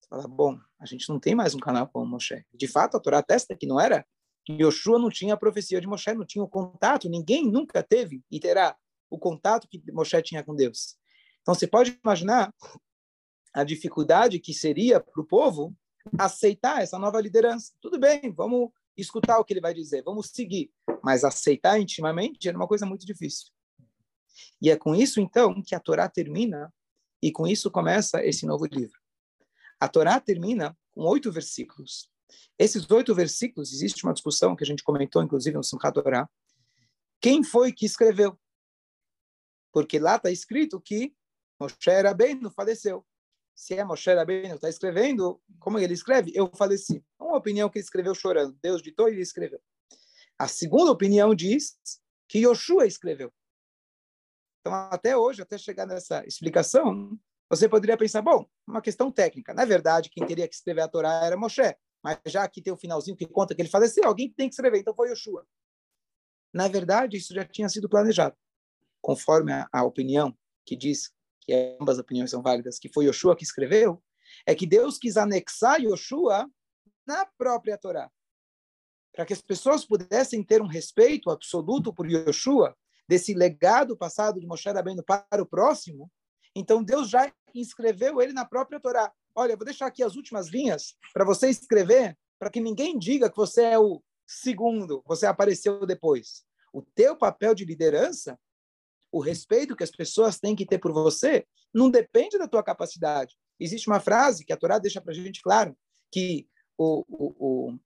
você 0.00 0.08
fala, 0.08 0.28
bom, 0.28 0.58
a 0.78 0.86
gente 0.86 1.08
não 1.08 1.18
tem 1.18 1.34
mais 1.34 1.54
um 1.54 1.58
canal 1.58 1.88
como 1.88 2.06
Moshe. 2.06 2.44
De 2.52 2.66
fato, 2.68 2.96
a 2.96 3.00
Torá 3.00 3.18
atesta 3.18 3.56
que 3.56 3.66
não 3.66 3.80
era 3.80 4.06
Yoshua 4.48 4.98
não 4.98 5.10
tinha 5.10 5.34
a 5.34 5.36
profecia 5.36 5.80
de 5.80 5.86
Moshe, 5.86 6.12
não 6.14 6.24
tinha 6.24 6.42
o 6.42 6.48
contato, 6.48 7.08
ninguém 7.08 7.50
nunca 7.50 7.82
teve 7.82 8.22
e 8.30 8.40
terá 8.40 8.76
o 9.10 9.18
contato 9.18 9.68
que 9.68 9.82
Moshe 9.92 10.20
tinha 10.22 10.42
com 10.42 10.54
Deus. 10.54 10.96
Então 11.42 11.54
você 11.54 11.66
pode 11.66 11.98
imaginar 12.02 12.54
a 13.52 13.64
dificuldade 13.64 14.38
que 14.38 14.54
seria 14.54 15.00
para 15.00 15.20
o 15.20 15.26
povo 15.26 15.74
aceitar 16.18 16.82
essa 16.82 16.98
nova 16.98 17.20
liderança. 17.20 17.72
Tudo 17.80 17.98
bem, 17.98 18.32
vamos 18.32 18.70
escutar 18.96 19.38
o 19.38 19.44
que 19.44 19.52
ele 19.52 19.60
vai 19.60 19.74
dizer, 19.74 20.02
vamos 20.02 20.30
seguir, 20.30 20.70
mas 21.02 21.24
aceitar 21.24 21.80
intimamente 21.80 22.48
era 22.48 22.56
uma 22.56 22.66
coisa 22.66 22.84
muito 22.84 23.06
difícil. 23.06 23.48
E 24.60 24.70
é 24.70 24.76
com 24.76 24.94
isso, 24.94 25.20
então, 25.20 25.62
que 25.62 25.74
a 25.74 25.80
Torá 25.80 26.08
termina, 26.08 26.72
e 27.22 27.32
com 27.32 27.46
isso 27.46 27.70
começa 27.70 28.24
esse 28.24 28.46
novo 28.46 28.66
livro. 28.66 28.98
A 29.80 29.88
Torá 29.88 30.20
termina 30.20 30.76
com 30.92 31.02
oito 31.02 31.30
versículos. 31.30 32.10
Esses 32.58 32.88
oito 32.90 33.14
versículos, 33.14 33.72
existe 33.72 34.04
uma 34.04 34.12
discussão 34.12 34.56
que 34.56 34.64
a 34.64 34.66
gente 34.66 34.82
comentou, 34.82 35.22
inclusive, 35.22 35.56
no 35.56 35.64
Simchat 35.64 35.94
Torá. 35.94 36.28
Quem 37.20 37.42
foi 37.42 37.72
que 37.72 37.86
escreveu? 37.86 38.38
Porque 39.72 39.98
lá 39.98 40.16
está 40.16 40.30
escrito 40.30 40.80
que 40.80 41.14
Moshe 41.60 41.76
Rabbeinu 42.02 42.50
faleceu. 42.50 43.04
Se 43.58 43.74
é 43.74 43.82
Moshe 43.82 44.14
Rabbeinu 44.14 44.54
está 44.54 44.68
escrevendo, 44.68 45.42
como 45.58 45.80
ele 45.80 45.92
escreve? 45.92 46.30
Eu 46.32 46.48
faleci. 46.56 47.04
Uma 47.18 47.38
opinião 47.38 47.68
que 47.68 47.78
ele 47.78 47.84
escreveu 47.84 48.14
chorando. 48.14 48.56
Deus 48.62 48.80
ditou 48.80 49.08
e 49.08 49.14
ele 49.14 49.20
escreveu. 49.20 49.60
A 50.38 50.46
segunda 50.46 50.92
opinião 50.92 51.34
diz 51.34 51.76
que 52.28 52.38
Yoshua 52.38 52.86
escreveu. 52.86 53.32
Então, 54.60 54.72
até 54.72 55.16
hoje, 55.16 55.42
até 55.42 55.58
chegar 55.58 55.86
nessa 55.86 56.24
explicação, 56.24 57.18
você 57.50 57.68
poderia 57.68 57.96
pensar, 57.96 58.22
bom, 58.22 58.48
uma 58.64 58.80
questão 58.80 59.10
técnica. 59.10 59.52
Na 59.52 59.64
verdade, 59.64 60.08
quem 60.08 60.24
teria 60.24 60.46
que 60.46 60.54
escrever 60.54 60.82
a 60.82 60.88
Torá 60.88 61.24
era 61.24 61.36
Moshe. 61.36 61.76
Mas 62.00 62.20
já 62.26 62.46
que 62.46 62.62
tem 62.62 62.72
o 62.72 62.76
finalzinho 62.76 63.16
que 63.16 63.26
conta 63.26 63.56
que 63.56 63.60
ele 63.60 63.68
faleceu, 63.68 64.04
alguém 64.04 64.32
tem 64.32 64.48
que 64.48 64.54
escrever. 64.54 64.78
Então 64.78 64.94
foi 64.94 65.10
Yoshua. 65.10 65.44
Na 66.54 66.68
verdade, 66.68 67.16
isso 67.16 67.34
já 67.34 67.44
tinha 67.44 67.68
sido 67.68 67.88
planejado. 67.88 68.36
Conforme 69.02 69.52
a, 69.52 69.68
a 69.72 69.82
opinião 69.82 70.32
que 70.64 70.76
diz 70.76 71.12
que 71.48 71.76
ambas 71.80 71.98
opiniões 71.98 72.30
são 72.30 72.42
válidas, 72.42 72.78
que 72.78 72.92
foi 72.92 73.06
Yoshua 73.06 73.34
que 73.34 73.42
escreveu, 73.42 74.02
é 74.44 74.54
que 74.54 74.66
Deus 74.66 74.98
quis 74.98 75.16
anexar 75.16 75.80
Yoshua 75.80 76.46
na 77.06 77.24
própria 77.24 77.78
Torá. 77.78 78.10
Para 79.14 79.24
que 79.24 79.32
as 79.32 79.40
pessoas 79.40 79.86
pudessem 79.86 80.44
ter 80.44 80.60
um 80.60 80.66
respeito 80.66 81.30
absoluto 81.30 81.90
por 81.90 82.06
Yoshua, 82.06 82.76
desse 83.08 83.32
legado 83.32 83.96
passado 83.96 84.38
de 84.38 84.46
Moshe 84.46 84.68
Rabbeinu 84.68 85.02
para 85.02 85.42
o 85.42 85.46
próximo, 85.46 86.12
então 86.54 86.84
Deus 86.84 87.08
já 87.08 87.32
inscreveu 87.54 88.20
ele 88.20 88.34
na 88.34 88.44
própria 88.44 88.78
Torá. 88.78 89.10
Olha, 89.34 89.56
vou 89.56 89.64
deixar 89.64 89.86
aqui 89.86 90.02
as 90.02 90.16
últimas 90.16 90.48
linhas 90.48 90.94
para 91.14 91.24
você 91.24 91.48
escrever, 91.48 92.14
para 92.38 92.50
que 92.50 92.60
ninguém 92.60 92.98
diga 92.98 93.30
que 93.30 93.36
você 93.36 93.62
é 93.62 93.78
o 93.78 94.02
segundo, 94.26 95.02
você 95.06 95.24
apareceu 95.24 95.86
depois. 95.86 96.44
O 96.74 96.82
teu 96.82 97.16
papel 97.16 97.54
de 97.54 97.64
liderança, 97.64 98.38
o 99.10 99.20
respeito 99.20 99.76
que 99.76 99.84
as 99.84 99.90
pessoas 99.90 100.38
têm 100.38 100.54
que 100.54 100.66
ter 100.66 100.78
por 100.78 100.92
você, 100.92 101.46
não 101.72 101.90
depende 101.90 102.38
da 102.38 102.48
tua 102.48 102.62
capacidade. 102.62 103.34
Existe 103.58 103.88
uma 103.88 104.00
frase 104.00 104.44
que 104.44 104.52
a 104.52 104.56
Torá 104.56 104.78
deixa 104.78 105.00
para 105.00 105.12
a 105.12 105.14
gente 105.14 105.42
claro, 105.42 105.76
que 106.12 106.48
o, 106.76 107.04
o, 107.08 107.68
o 107.70 107.78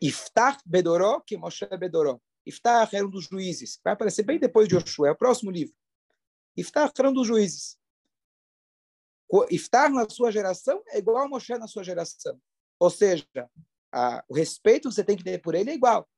Iftach 0.00 0.60
Bedoró, 0.64 1.20
que 1.20 1.36
Moshe 1.36 1.66
Bedoró. 1.78 2.18
Iftach 2.46 2.94
era 2.94 3.06
um 3.06 3.10
dos 3.10 3.26
juízes, 3.26 3.78
vai 3.84 3.92
aparecer 3.92 4.22
bem 4.22 4.38
depois 4.38 4.68
de 4.68 4.76
Joshua, 4.76 5.08
é 5.08 5.10
o 5.12 5.16
próximo 5.16 5.50
livro. 5.50 5.74
Iftach 6.56 6.92
era 6.98 7.10
um 7.10 7.12
dos 7.12 7.26
juízes. 7.26 7.76
Iftach 9.50 9.92
na 9.92 10.08
sua 10.08 10.32
geração 10.32 10.82
é 10.88 10.98
igual 10.98 11.18
a 11.18 11.28
Moshe 11.28 11.56
na 11.56 11.68
sua 11.68 11.84
geração. 11.84 12.40
Ou 12.78 12.90
seja, 12.90 13.26
a, 13.92 14.24
o 14.28 14.34
respeito 14.34 14.88
que 14.88 14.94
você 14.94 15.04
tem 15.04 15.16
que 15.16 15.24
ter 15.24 15.40
por 15.40 15.54
ele 15.54 15.70
é 15.70 15.74
igual. 15.74 16.08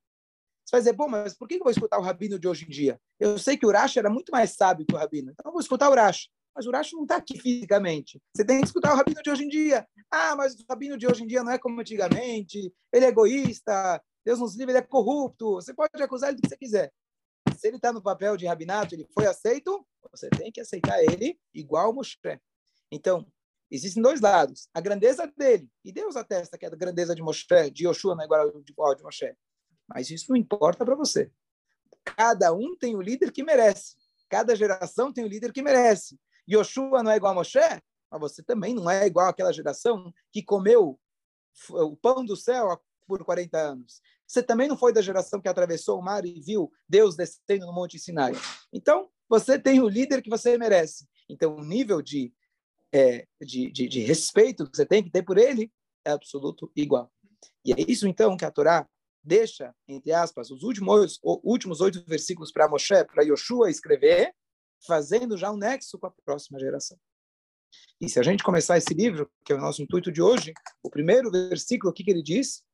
Vai 0.72 0.80
dizer, 0.80 0.94
bom, 0.94 1.06
mas 1.06 1.34
por 1.34 1.46
que 1.46 1.56
eu 1.56 1.58
vou 1.58 1.70
escutar 1.70 1.98
o 1.98 2.02
rabino 2.02 2.38
de 2.38 2.48
hoje 2.48 2.64
em 2.64 2.68
dia? 2.68 2.98
Eu 3.20 3.38
sei 3.38 3.58
que 3.58 3.66
o 3.66 3.68
Urash 3.68 3.98
era 3.98 4.08
muito 4.08 4.32
mais 4.32 4.52
sábio 4.52 4.86
que 4.86 4.94
o 4.94 4.98
rabino, 4.98 5.30
então 5.30 5.44
eu 5.44 5.52
vou 5.52 5.60
escutar 5.60 5.90
o 5.90 5.92
Urash. 5.92 6.30
Mas 6.56 6.64
o 6.64 6.70
Urash 6.70 6.92
não 6.94 7.02
está 7.02 7.16
aqui 7.16 7.38
fisicamente. 7.38 8.18
Você 8.34 8.42
tem 8.42 8.58
que 8.58 8.66
escutar 8.66 8.94
o 8.94 8.96
rabino 8.96 9.22
de 9.22 9.30
hoje 9.30 9.44
em 9.44 9.48
dia. 9.48 9.86
Ah, 10.10 10.34
mas 10.34 10.54
o 10.54 10.64
rabino 10.66 10.96
de 10.96 11.06
hoje 11.06 11.24
em 11.24 11.26
dia 11.26 11.42
não 11.44 11.52
é 11.52 11.58
como 11.58 11.78
antigamente, 11.78 12.72
ele 12.90 13.04
é 13.04 13.08
egoísta, 13.08 14.02
Deus 14.24 14.38
nos 14.38 14.56
livre, 14.56 14.72
ele 14.72 14.78
é 14.78 14.82
corrupto. 14.82 15.56
Você 15.56 15.74
pode 15.74 16.02
acusar 16.02 16.30
ele 16.30 16.38
do 16.38 16.42
que 16.42 16.48
você 16.48 16.56
quiser. 16.56 16.90
Se 17.58 17.68
ele 17.68 17.76
está 17.76 17.92
no 17.92 18.02
papel 18.02 18.38
de 18.38 18.46
rabinato, 18.46 18.94
ele 18.94 19.06
foi 19.12 19.26
aceito, 19.26 19.86
você 20.10 20.30
tem 20.30 20.50
que 20.50 20.60
aceitar 20.60 21.02
ele 21.02 21.38
igual 21.52 21.92
Moshe. 21.92 22.16
Então, 22.90 23.26
existem 23.70 24.02
dois 24.02 24.22
lados. 24.22 24.68
A 24.72 24.80
grandeza 24.80 25.30
dele, 25.36 25.68
e 25.84 25.92
Deus 25.92 26.16
atesta 26.16 26.56
que 26.56 26.64
a 26.64 26.70
grandeza 26.70 27.14
de 27.14 27.20
Moshe, 27.20 27.46
de 27.70 27.86
Yoshua 27.86 28.14
não 28.14 28.22
é 28.22 28.24
igual 28.24 28.94
de 28.94 29.02
Moshe. 29.02 29.34
Mas 29.88 30.10
isso 30.10 30.26
não 30.28 30.36
importa 30.36 30.84
para 30.84 30.94
você. 30.94 31.30
Cada 32.04 32.52
um 32.52 32.76
tem 32.76 32.96
o 32.96 33.00
líder 33.00 33.30
que 33.30 33.42
merece. 33.42 33.96
Cada 34.28 34.56
geração 34.56 35.12
tem 35.12 35.24
o 35.24 35.28
líder 35.28 35.52
que 35.52 35.62
merece. 35.62 36.18
Yoshua 36.50 37.02
não 37.02 37.10
é 37.10 37.16
igual 37.16 37.32
a 37.32 37.34
Moshe, 37.36 37.58
mas 38.10 38.20
você 38.20 38.42
também 38.42 38.74
não 38.74 38.90
é 38.90 39.06
igual 39.06 39.28
àquela 39.28 39.52
geração 39.52 40.12
que 40.32 40.42
comeu 40.42 40.98
o 41.70 41.96
pão 41.96 42.24
do 42.24 42.36
céu 42.36 42.80
por 43.06 43.24
40 43.24 43.58
anos. 43.58 44.00
Você 44.26 44.42
também 44.42 44.66
não 44.66 44.76
foi 44.76 44.92
da 44.92 45.02
geração 45.02 45.40
que 45.40 45.48
atravessou 45.48 45.98
o 45.98 46.02
mar 46.02 46.24
e 46.24 46.40
viu 46.40 46.72
Deus 46.88 47.14
descendo 47.14 47.66
no 47.66 47.72
Monte 47.72 47.98
Sinai. 47.98 48.32
Então, 48.72 49.10
você 49.28 49.58
tem 49.58 49.80
o 49.80 49.88
líder 49.88 50.22
que 50.22 50.30
você 50.30 50.56
merece. 50.56 51.06
Então, 51.28 51.56
o 51.56 51.64
nível 51.64 52.00
de, 52.00 52.32
é, 52.92 53.26
de, 53.40 53.70
de, 53.70 53.88
de 53.88 54.00
respeito 54.00 54.68
que 54.70 54.76
você 54.76 54.86
tem 54.86 55.02
que 55.02 55.10
ter 55.10 55.22
por 55.22 55.36
ele 55.36 55.70
é 56.04 56.10
absoluto 56.10 56.72
igual. 56.74 57.12
E 57.64 57.72
é 57.72 57.76
isso, 57.86 58.08
então, 58.08 58.36
que 58.36 58.44
a 58.44 58.50
Torá 58.50 58.88
deixa, 59.22 59.74
entre 59.86 60.12
aspas, 60.12 60.50
os 60.50 60.62
últimos, 60.62 61.18
os 61.22 61.40
últimos 61.44 61.80
oito 61.80 62.04
versículos 62.06 62.50
para 62.50 62.68
Moshe, 62.68 63.04
para 63.04 63.24
Yoshua 63.24 63.70
escrever, 63.70 64.34
fazendo 64.86 65.36
já 65.36 65.50
um 65.50 65.56
nexo 65.56 65.98
com 65.98 66.06
a 66.06 66.14
próxima 66.24 66.58
geração. 66.58 66.98
E 68.00 68.08
se 68.08 68.18
a 68.18 68.22
gente 68.22 68.42
começar 68.42 68.76
esse 68.76 68.92
livro, 68.92 69.30
que 69.44 69.52
é 69.52 69.56
o 69.56 69.60
nosso 69.60 69.82
intuito 69.82 70.10
de 70.10 70.20
hoje, 70.20 70.52
o 70.82 70.90
primeiro 70.90 71.30
versículo, 71.30 71.90
o 71.90 71.94
que, 71.94 72.04
que 72.04 72.10
ele 72.10 72.22
diz? 72.22 72.64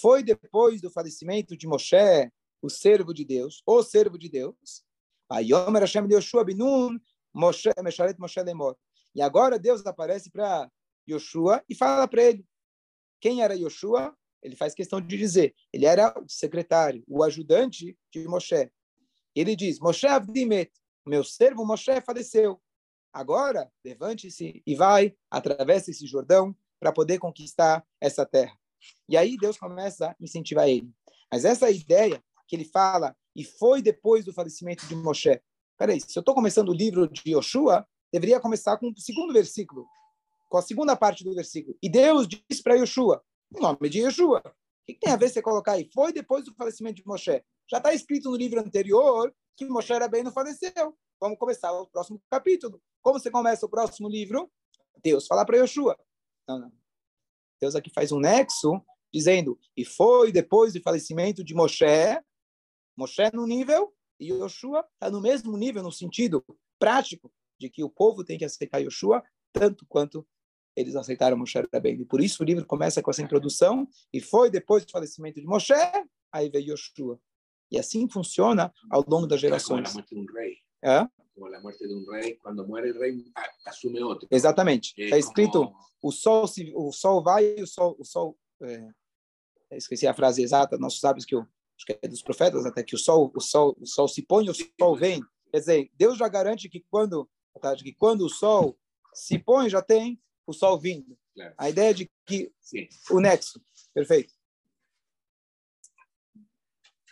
Foi 0.00 0.22
depois 0.22 0.80
do 0.80 0.90
falecimento 0.90 1.54
de 1.56 1.66
Moshe, 1.66 2.32
o 2.62 2.70
servo 2.70 3.12
de 3.12 3.24
Deus, 3.24 3.62
o 3.66 3.82
servo 3.82 4.16
de 4.16 4.28
Deus. 4.28 4.82
E 9.14 9.22
agora 9.22 9.58
Deus 9.58 9.84
aparece 9.86 10.30
para 10.30 10.70
Yoshua 11.08 11.62
e 11.68 11.74
fala 11.74 12.06
para 12.06 12.22
ele. 12.22 12.44
Quem 13.20 13.42
era 13.42 13.54
Yoshua? 13.54 14.16
Ele 14.42 14.56
faz 14.56 14.74
questão 14.74 15.00
de 15.00 15.16
dizer. 15.16 15.54
Ele 15.72 15.84
era 15.84 16.14
o 16.18 16.28
secretário, 16.28 17.04
o 17.06 17.22
ajudante 17.22 17.96
de 18.12 18.26
Moshe. 18.26 18.70
Ele 19.34 19.54
diz: 19.54 19.78
Moshe 19.78 20.06
Avdimet, 20.06 20.72
meu 21.06 21.22
servo 21.22 21.64
Moshe 21.66 22.00
faleceu. 22.00 22.60
Agora, 23.12 23.70
levante-se 23.84 24.62
e 24.64 24.74
vai, 24.74 25.14
atravesse 25.30 25.90
esse 25.90 26.06
Jordão 26.06 26.56
para 26.78 26.92
poder 26.92 27.18
conquistar 27.18 27.84
essa 28.00 28.24
terra. 28.24 28.56
E 29.08 29.16
aí 29.16 29.36
Deus 29.36 29.58
começa 29.58 30.10
a 30.10 30.16
incentivar 30.20 30.68
ele. 30.68 30.90
Mas 31.30 31.44
essa 31.44 31.70
ideia 31.70 32.22
que 32.46 32.56
ele 32.56 32.64
fala, 32.64 33.16
e 33.36 33.44
foi 33.44 33.82
depois 33.82 34.24
do 34.24 34.32
falecimento 34.32 34.86
de 34.86 34.96
Moshe. 34.96 35.40
Peraí, 35.80 35.98
se 35.98 36.14
eu 36.14 36.20
estou 36.20 36.34
começando 36.34 36.68
o 36.68 36.74
livro 36.74 37.08
de 37.08 37.30
Yoshua, 37.30 37.88
deveria 38.12 38.38
começar 38.38 38.76
com 38.76 38.90
o 38.90 39.00
segundo 39.00 39.32
versículo, 39.32 39.86
com 40.50 40.58
a 40.58 40.62
segunda 40.62 40.94
parte 40.94 41.24
do 41.24 41.34
versículo. 41.34 41.74
E 41.82 41.88
Deus 41.88 42.28
diz 42.28 42.60
para 42.60 42.74
Yoshua, 42.74 43.24
o 43.50 43.62
nome 43.62 43.88
de 43.88 44.00
Yoshua. 44.00 44.42
O 44.44 44.52
que, 44.86 44.98
tem 45.00 45.10
a 45.10 45.16
ver 45.16 45.30
você 45.30 45.40
colocar 45.40 45.72
aí? 45.72 45.88
Foi 45.94 46.12
depois 46.12 46.44
do 46.44 46.54
falecimento 46.54 46.96
de 46.96 47.06
Moshe. 47.06 47.42
Já 47.66 47.78
está 47.78 47.94
escrito 47.94 48.30
no 48.30 48.36
livro 48.36 48.60
anterior 48.60 49.34
que 49.56 49.64
Moshe 49.64 49.90
era 49.90 50.06
bem 50.06 50.22
não 50.22 50.30
faleceu. 50.30 50.94
Vamos 51.18 51.38
começar 51.38 51.72
o 51.72 51.86
próximo 51.86 52.20
capítulo. 52.28 52.78
Como 53.00 53.18
você 53.18 53.30
começa 53.30 53.64
o 53.64 53.70
próximo 53.70 54.06
livro? 54.06 54.52
Deus 55.02 55.26
fala 55.26 55.46
para 55.46 55.56
Yoshua. 55.56 55.98
Não, 56.46 56.58
não. 56.58 56.72
Deus 57.58 57.74
aqui 57.74 57.88
faz 57.88 58.12
um 58.12 58.20
nexo 58.20 58.84
dizendo, 59.10 59.58
e 59.74 59.86
foi 59.86 60.30
depois 60.30 60.74
do 60.74 60.82
falecimento 60.82 61.42
de 61.42 61.54
Moshe, 61.54 61.86
Moshe 62.94 63.30
no 63.32 63.46
nível, 63.46 63.94
e 64.20 64.32
Yoshua 64.32 64.86
está 64.94 65.10
no 65.10 65.20
mesmo 65.20 65.56
nível, 65.56 65.82
no 65.82 65.90
sentido 65.90 66.44
prático, 66.78 67.32
de 67.58 67.68
que 67.70 67.82
o 67.82 67.90
povo 67.90 68.22
tem 68.22 68.38
que 68.38 68.44
aceitar 68.44 68.78
Yoshua 68.78 69.22
tanto 69.52 69.84
quanto 69.86 70.26
eles 70.76 70.94
aceitaram 70.94 71.36
Moshe 71.36 71.58
Rabbeinu. 71.72 72.02
E 72.02 72.06
por 72.06 72.20
isso 72.20 72.42
o 72.42 72.46
livro 72.46 72.64
começa 72.64 73.02
com 73.02 73.10
essa 73.10 73.22
introdução, 73.22 73.88
e 74.12 74.20
foi 74.20 74.50
depois 74.50 74.84
do 74.84 74.92
falecimento 74.92 75.40
de 75.40 75.46
Moshe, 75.46 75.74
aí 76.30 76.48
veio 76.48 76.74
Yoshua. 76.74 77.20
E 77.70 77.78
assim 77.78 78.08
funciona 78.08 78.72
ao 78.90 79.04
longo 79.08 79.26
das 79.26 79.40
gerações. 79.40 79.94
É? 80.82 81.06
como 81.34 81.54
a 81.54 81.60
morte 81.60 81.86
de 81.86 81.94
um 81.94 82.10
rei, 82.10 82.34
quando 82.36 82.66
morre 82.66 82.90
o 82.90 82.98
rei, 82.98 83.24
assume 83.66 84.02
outro. 84.02 84.28
Exatamente. 84.30 84.92
Está 84.96 85.16
escrito, 85.16 85.64
como... 85.64 85.76
o 86.02 86.12
sol 86.12 86.46
se, 86.46 86.70
o 86.74 86.92
sol 86.92 87.22
vai 87.22 87.54
e 87.56 87.62
o 87.62 87.66
sol, 87.66 87.96
o 87.98 88.04
sol 88.04 88.36
é, 88.62 88.88
esqueci 89.72 90.06
a 90.06 90.12
frase 90.12 90.42
exata, 90.42 90.76
nossos 90.76 91.00
sábios 91.00 91.24
que 91.24 91.34
que 91.34 91.59
é 91.88 92.08
dos 92.08 92.22
profetas 92.22 92.66
até 92.66 92.82
que 92.82 92.94
o 92.94 92.98
sol, 92.98 93.32
o 93.34 93.40
sol, 93.40 93.76
o 93.80 93.86
sol 93.86 94.08
se 94.08 94.22
põe, 94.22 94.48
o 94.48 94.54
sol 94.54 94.96
vem. 94.96 95.22
Quer 95.50 95.58
dizer, 95.58 95.90
Deus 95.94 96.18
já 96.18 96.28
garante 96.28 96.68
que 96.68 96.84
quando, 96.90 97.28
tá, 97.60 97.74
que 97.76 97.92
quando 97.92 98.22
o 98.22 98.28
sol 98.28 98.78
se 99.12 99.38
põe, 99.38 99.68
já 99.68 99.82
tem 99.82 100.20
o 100.46 100.52
sol 100.52 100.78
vindo. 100.78 101.18
A 101.56 101.68
ideia 101.68 101.94
de 101.94 102.10
que 102.26 102.52
Sim. 102.60 102.88
o 103.10 103.20
nexo. 103.20 103.60
Perfeito. 103.94 104.34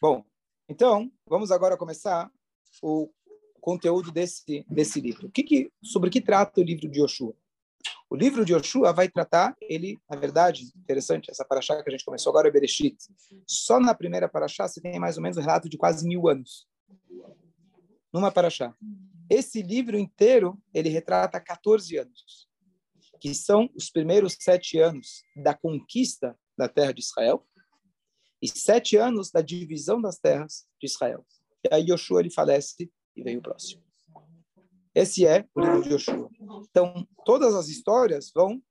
Bom, 0.00 0.25
então, 0.68 1.10
vamos 1.26 1.50
agora 1.50 1.76
começar 1.76 2.30
o 2.82 3.10
conteúdo 3.60 4.12
desse, 4.12 4.64
desse 4.68 5.00
livro. 5.00 5.26
O 5.26 5.30
que 5.30 5.42
que, 5.42 5.72
sobre 5.82 6.08
o 6.08 6.12
que 6.12 6.20
trata 6.20 6.60
o 6.60 6.64
livro 6.64 6.88
de 6.88 7.00
Yoshua? 7.00 7.34
O 8.11 8.16
livro 8.16 8.44
de 8.44 8.54
Yoshua 8.54 8.92
vai 8.92 9.08
tratar, 9.08 9.54
ele, 9.61 9.99
na 10.08 10.18
verdade, 10.18 10.73
interessante, 10.76 11.30
essa 11.30 11.44
paraxá 11.44 11.82
que 11.82 11.88
a 11.88 11.92
gente 11.92 12.04
começou 12.04 12.30
agora 12.30 12.49
é 12.49 12.50
Bereshit. 12.50 12.97
Só 13.47 13.78
na 13.78 13.94
primeira 13.94 14.28
paraxá 14.28 14.66
você 14.66 14.80
tem 14.80 14.99
mais 14.99 15.16
ou 15.16 15.23
menos 15.23 15.37
um 15.37 15.42
relato 15.42 15.68
de 15.68 15.76
quase 15.76 16.06
mil 16.06 16.26
anos. 16.26 16.66
Numa 18.12 18.32
paraxá. 18.32 18.75
Esse 19.28 19.61
livro 19.61 19.99
inteiro, 19.99 20.58
ele 20.73 20.88
retrata 20.88 21.38
14 21.38 21.99
anos, 21.99 22.49
que 23.20 23.35
são 23.35 23.68
os 23.75 23.90
primeiros 23.90 24.37
sete 24.40 24.78
anos 24.78 25.23
da 25.37 25.52
conquista 25.52 26.35
da 26.56 26.66
terra 26.66 26.92
de 26.92 27.00
Israel 27.00 27.47
e 28.40 28.49
sete 28.49 28.97
anos 28.97 29.30
da 29.30 29.42
divisão 29.42 30.00
das 30.00 30.18
terras 30.18 30.66
de 30.80 30.87
Israel. 30.87 31.26
E 31.62 31.75
aí 31.75 31.90
Yoshua, 31.90 32.20
ele 32.20 32.30
falece 32.30 32.90
e 33.14 33.23
vem 33.23 33.37
o 33.37 33.42
próximo. 33.42 33.88
Esse 34.95 35.26
é 35.26 35.47
o 35.54 35.61
livro 35.61 35.83
de 35.83 35.95
Yoshua. 35.95 36.30
Então, 36.71 37.07
todas 37.25 37.54
as 37.54 37.68
histórias 37.68 38.30
vão 38.35 38.62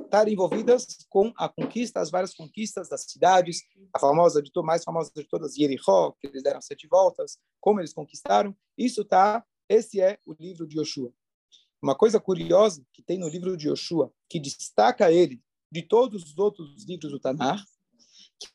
estar 0.00 0.28
envolvidas 0.28 0.86
com 1.08 1.32
a 1.36 1.48
conquista, 1.48 2.00
as 2.00 2.10
várias 2.10 2.34
conquistas 2.34 2.88
das 2.88 3.04
cidades, 3.04 3.62
a 3.92 3.98
famosa 3.98 4.42
de 4.42 4.50
mais 4.62 4.82
famosa 4.82 5.10
de 5.14 5.24
todas, 5.24 5.54
Jericó, 5.54 6.12
que 6.12 6.26
eles 6.26 6.42
deram 6.42 6.60
sete 6.60 6.86
voltas, 6.86 7.38
como 7.60 7.80
eles 7.80 7.92
conquistaram. 7.92 8.56
Isso 8.76 9.04
tá, 9.04 9.44
esse 9.68 10.00
é 10.00 10.18
o 10.24 10.32
livro 10.32 10.66
de 10.66 10.78
Yoshua. 10.78 11.12
Uma 11.82 11.94
coisa 11.94 12.18
curiosa 12.18 12.84
que 12.92 13.02
tem 13.02 13.18
no 13.18 13.28
livro 13.28 13.56
de 13.56 13.68
Yoshua, 13.68 14.12
que 14.28 14.40
destaca 14.40 15.12
ele 15.12 15.40
de 15.70 15.82
todos 15.82 16.24
os 16.24 16.38
outros 16.38 16.84
livros 16.86 17.10
do 17.10 17.20
Tanar, 17.20 17.62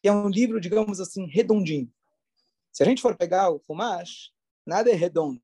que 0.01 0.07
é 0.07 0.11
um 0.11 0.29
livro, 0.29 0.59
digamos 0.59 0.99
assim, 0.99 1.25
redondinho. 1.27 1.91
Se 2.71 2.83
a 2.83 2.85
gente 2.85 3.01
for 3.01 3.15
pegar 3.15 3.49
o 3.49 3.59
Fumash, 3.59 4.31
nada 4.65 4.89
é 4.89 4.95
redondo 4.95 5.41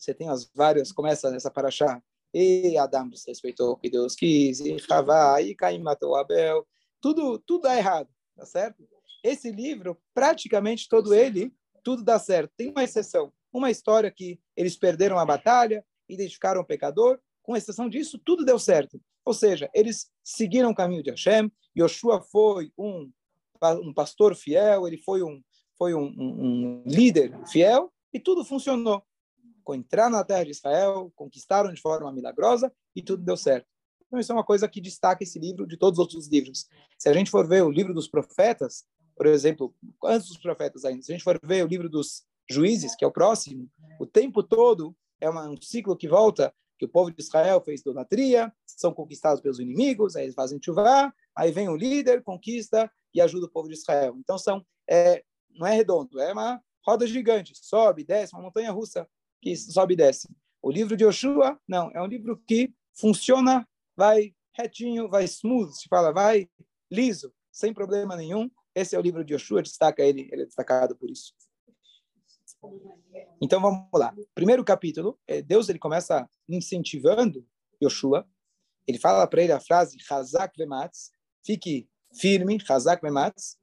você 0.00 0.14
tem 0.14 0.28
as 0.28 0.50
várias, 0.54 0.90
começa 0.90 1.30
nessa 1.30 1.50
paraxá, 1.50 2.02
e 2.32 2.76
Adão 2.78 3.08
desrespeitou 3.08 3.72
o 3.72 3.76
que 3.76 3.90
Deus 3.90 4.14
quis, 4.14 4.60
e 4.60 4.76
Havá, 4.88 5.42
e 5.42 5.54
Caim 5.54 5.82
matou 5.82 6.16
Abel, 6.16 6.66
tudo, 7.00 7.38
tudo 7.38 7.62
dá 7.62 7.76
errado, 7.76 8.08
tá 8.34 8.46
certo? 8.46 8.82
Esse 9.22 9.50
livro, 9.50 10.00
praticamente 10.14 10.88
todo 10.88 11.14
ele, 11.14 11.52
tudo 11.82 12.02
dá 12.02 12.18
certo. 12.18 12.52
Tem 12.56 12.70
uma 12.70 12.82
exceção, 12.82 13.32
uma 13.52 13.70
história 13.70 14.10
que 14.10 14.40
eles 14.56 14.76
perderam 14.76 15.18
a 15.18 15.24
batalha, 15.26 15.84
identificaram 16.08 16.62
o 16.62 16.66
pecador, 16.66 17.18
com 17.42 17.56
exceção 17.56 17.88
disso, 17.88 18.18
tudo 18.18 18.44
deu 18.44 18.58
certo. 18.58 19.00
Ou 19.24 19.34
seja, 19.34 19.68
eles 19.74 20.10
seguiram 20.24 20.70
o 20.70 20.74
caminho 20.74 21.02
de 21.02 21.10
Hashem, 21.10 21.52
Yoshua 21.76 22.22
foi 22.22 22.72
um, 22.78 23.10
um 23.82 23.92
pastor 23.92 24.34
fiel, 24.34 24.86
ele 24.86 24.96
foi 24.96 25.22
um, 25.22 25.42
foi 25.76 25.94
um, 25.94 26.06
um, 26.06 26.44
um 26.44 26.82
líder 26.86 27.38
fiel, 27.48 27.92
e 28.12 28.18
tudo 28.18 28.44
funcionou 28.44 29.02
entrar 29.74 30.10
na 30.10 30.24
terra 30.24 30.44
de 30.44 30.50
Israel, 30.50 31.12
conquistaram 31.14 31.72
de 31.72 31.80
forma 31.80 32.12
milagrosa 32.12 32.72
e 32.94 33.02
tudo 33.02 33.22
deu 33.22 33.36
certo. 33.36 33.66
Então, 34.06 34.18
isso 34.18 34.32
é 34.32 34.34
uma 34.34 34.44
coisa 34.44 34.68
que 34.68 34.80
destaca 34.80 35.22
esse 35.22 35.38
livro 35.38 35.66
de 35.66 35.76
todos 35.76 35.98
os 35.98 36.02
outros 36.02 36.26
livros. 36.26 36.66
Se 36.98 37.08
a 37.08 37.12
gente 37.12 37.30
for 37.30 37.46
ver 37.46 37.62
o 37.62 37.70
livro 37.70 37.94
dos 37.94 38.08
profetas, 38.08 38.84
por 39.16 39.26
exemplo, 39.26 39.72
antes 40.04 40.28
dos 40.28 40.38
profetas 40.38 40.84
ainda, 40.84 41.02
se 41.02 41.12
a 41.12 41.14
gente 41.14 41.22
for 41.22 41.38
ver 41.44 41.64
o 41.64 41.68
livro 41.68 41.88
dos 41.88 42.24
juízes, 42.50 42.96
que 42.96 43.04
é 43.04 43.08
o 43.08 43.12
próximo, 43.12 43.70
o 44.00 44.06
tempo 44.06 44.42
todo 44.42 44.96
é 45.20 45.30
um 45.30 45.60
ciclo 45.60 45.96
que 45.96 46.08
volta, 46.08 46.52
que 46.76 46.84
o 46.86 46.88
povo 46.88 47.12
de 47.12 47.22
Israel 47.22 47.60
fez 47.60 47.82
idolatria, 47.82 48.52
são 48.66 48.92
conquistados 48.92 49.40
pelos 49.40 49.60
inimigos, 49.60 50.16
aí 50.16 50.24
eles 50.24 50.34
fazem 50.34 50.58
chuva, 50.60 51.14
aí 51.36 51.52
vem 51.52 51.68
o 51.68 51.76
líder, 51.76 52.22
conquista 52.22 52.90
e 53.14 53.20
ajuda 53.20 53.46
o 53.46 53.50
povo 53.50 53.68
de 53.68 53.74
Israel. 53.74 54.16
Então, 54.18 54.38
são, 54.38 54.64
é, 54.88 55.22
não 55.50 55.66
é 55.66 55.74
redondo, 55.74 56.18
é 56.18 56.32
uma 56.32 56.60
roda 56.84 57.06
gigante, 57.06 57.52
sobe, 57.54 58.02
desce, 58.02 58.34
uma 58.34 58.42
montanha 58.42 58.72
russa 58.72 59.06
que 59.40 59.56
sobe 59.56 59.94
e 59.94 59.96
desce. 59.96 60.28
O 60.62 60.70
livro 60.70 60.96
de 60.96 61.04
Yoshua, 61.04 61.58
não, 61.66 61.90
é 61.94 62.02
um 62.02 62.06
livro 62.06 62.36
que 62.46 62.72
funciona, 62.92 63.66
vai 63.96 64.34
retinho, 64.52 65.08
vai 65.08 65.24
smooth, 65.24 65.74
se 65.74 65.88
fala, 65.88 66.12
vai 66.12 66.48
liso, 66.90 67.32
sem 67.50 67.72
problema 67.72 68.16
nenhum. 68.16 68.50
Esse 68.74 68.94
é 68.94 68.98
o 68.98 69.02
livro 69.02 69.24
de 69.24 69.34
Yoshua, 69.34 69.62
destaca 69.62 70.02
ele, 70.02 70.28
ele 70.30 70.42
é 70.42 70.46
destacado 70.46 70.96
por 70.96 71.10
isso. 71.10 71.32
Então 73.40 73.60
vamos 73.60 73.88
lá. 73.94 74.14
Primeiro 74.34 74.64
capítulo, 74.64 75.18
é 75.26 75.40
Deus 75.40 75.68
ele 75.68 75.78
começa 75.78 76.28
incentivando 76.48 77.46
Yoshua. 77.82 78.28
Ele 78.86 78.98
fala 78.98 79.26
para 79.26 79.42
ele 79.42 79.52
a 79.52 79.60
frase 79.60 79.96
Hazak 80.10 80.56
vematz, 80.58 81.12
fique 81.44 81.88
firme, 82.12 82.58
Hazak 82.68 83.02
vematz, 83.02 83.58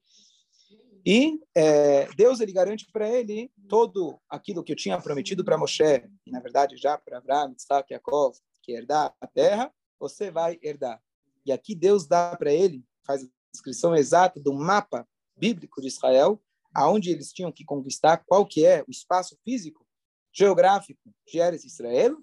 e 1.09 1.39
é, 1.55 2.05
Deus 2.17 2.41
ele 2.41 2.51
garante 2.51 2.85
para 2.91 3.09
ele 3.09 3.49
todo 3.69 4.19
aquilo 4.29 4.61
que 4.61 4.73
eu 4.73 4.75
tinha 4.75 5.01
prometido 5.01 5.41
para 5.41 5.57
Moshe, 5.57 6.03
e 6.25 6.29
na 6.29 6.41
verdade 6.41 6.75
já 6.75 6.97
para 6.97 7.19
Abraão, 7.19 7.55
Isaac, 7.57 7.93
Yaakov, 7.93 8.37
que 8.61 8.73
herdar 8.73 9.15
a 9.21 9.25
terra, 9.25 9.73
você 9.97 10.29
vai 10.29 10.59
herdar. 10.61 11.01
E 11.45 11.51
aqui 11.53 11.73
Deus 11.73 12.05
dá 12.05 12.35
para 12.35 12.51
ele, 12.51 12.83
faz 13.05 13.23
a 13.23 13.27
descrição 13.53 13.95
exata 13.95 14.37
do 14.41 14.53
mapa 14.53 15.07
bíblico 15.37 15.79
de 15.79 15.87
Israel, 15.87 16.43
aonde 16.73 17.09
eles 17.09 17.31
tinham 17.31 17.53
que 17.53 17.63
conquistar, 17.63 18.25
qual 18.27 18.45
que 18.45 18.65
é 18.65 18.83
o 18.85 18.91
espaço 18.91 19.37
físico, 19.45 19.87
geográfico 20.33 21.09
de 21.25 21.39
Eres 21.39 21.63
Israel, 21.63 22.17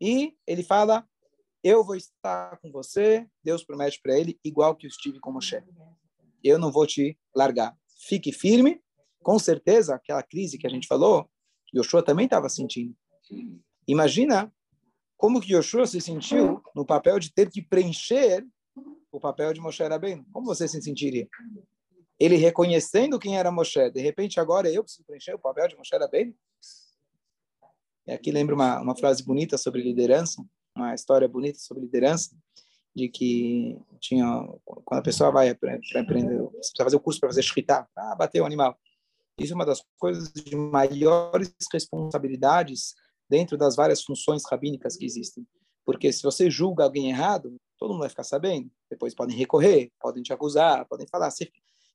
e 0.00 0.36
ele 0.44 0.64
fala, 0.64 1.08
eu 1.62 1.84
vou 1.84 1.94
estar 1.94 2.58
com 2.58 2.72
você, 2.72 3.28
Deus 3.44 3.62
promete 3.62 4.00
para 4.02 4.18
ele, 4.18 4.40
igual 4.44 4.74
que 4.74 4.86
eu 4.86 4.90
estive 4.90 5.20
com 5.20 5.30
Moshe. 5.30 5.62
Eu 6.42 6.58
não 6.58 6.72
vou 6.72 6.84
te 6.84 7.16
largar 7.32 7.78
fique 8.06 8.32
firme. 8.32 8.80
Com 9.22 9.38
certeza, 9.38 9.94
aquela 9.94 10.22
crise 10.22 10.58
que 10.58 10.66
a 10.66 10.70
gente 10.70 10.86
falou, 10.86 11.28
Yoshua 11.74 12.02
também 12.02 12.26
estava 12.26 12.48
sentindo. 12.48 12.94
Imagina 13.86 14.52
como 15.16 15.40
que 15.40 15.54
Yoshua 15.54 15.86
se 15.86 16.00
sentiu 16.00 16.62
no 16.74 16.84
papel 16.84 17.18
de 17.18 17.32
ter 17.32 17.50
que 17.50 17.62
preencher 17.62 18.46
o 19.10 19.20
papel 19.20 19.52
de 19.52 19.60
Moshe 19.60 19.82
Rabbeinu. 19.82 20.26
Como 20.32 20.46
você 20.46 20.68
se 20.68 20.80
sentiria? 20.82 21.28
Ele 22.18 22.36
reconhecendo 22.36 23.18
quem 23.18 23.38
era 23.38 23.50
Moshe, 23.50 23.90
de 23.90 24.00
repente 24.00 24.38
agora 24.38 24.70
eu 24.70 24.82
preciso 24.82 25.04
preencher 25.04 25.34
o 25.34 25.38
papel 25.38 25.68
de 25.68 25.76
Moshe 25.76 25.96
Rabbeinu? 25.96 26.34
E 28.06 28.12
aqui 28.12 28.30
lembro 28.30 28.54
uma, 28.54 28.80
uma 28.80 28.96
frase 28.96 29.24
bonita 29.24 29.56
sobre 29.56 29.82
liderança, 29.82 30.44
uma 30.76 30.94
história 30.94 31.26
bonita 31.26 31.58
sobre 31.58 31.84
liderança, 31.84 32.36
de 32.94 33.08
que 33.08 33.78
tinha 34.00 34.24
quando 34.64 35.00
a 35.00 35.02
pessoa 35.02 35.30
vai 35.30 35.54
para 35.54 35.74
aprender, 35.96 36.38
você 36.38 36.50
precisa 36.50 36.84
fazer 36.84 36.96
o 36.96 37.00
curso 37.00 37.20
para 37.20 37.28
fazer 37.28 37.42
shritá, 37.42 37.88
ah, 37.96 38.14
bater 38.14 38.40
o 38.40 38.46
animal. 38.46 38.78
Isso 39.38 39.52
é 39.52 39.56
uma 39.56 39.66
das 39.66 39.82
coisas 39.98 40.32
de 40.32 40.54
maiores 40.54 41.52
responsabilidades 41.72 42.94
dentro 43.28 43.58
das 43.58 43.74
várias 43.74 44.02
funções 44.02 44.42
rabínicas 44.48 44.96
que 44.96 45.04
existem. 45.04 45.46
Porque 45.84 46.12
se 46.12 46.22
você 46.22 46.48
julga 46.48 46.84
alguém 46.84 47.10
errado, 47.10 47.56
todo 47.78 47.90
mundo 47.90 48.00
vai 48.00 48.08
ficar 48.08 48.24
sabendo. 48.24 48.70
Depois 48.88 49.14
podem 49.14 49.36
recorrer, 49.36 49.90
podem 50.00 50.22
te 50.22 50.32
acusar, 50.32 50.86
podem 50.86 51.06
falar. 51.08 51.30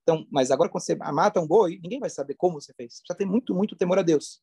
Então, 0.03 0.25
mas 0.29 0.51
agora 0.51 0.69
quando 0.69 0.83
você 0.83 0.95
mata 0.95 1.39
um 1.39 1.47
boi, 1.47 1.79
ninguém 1.81 1.99
vai 1.99 2.09
saber 2.09 2.35
como 2.35 2.59
você 2.59 2.73
fez. 2.73 3.01
Já 3.07 3.15
tem 3.15 3.25
muito, 3.25 3.55
muito 3.55 3.75
temor 3.75 3.99
a 3.99 4.03
Deus. 4.03 4.41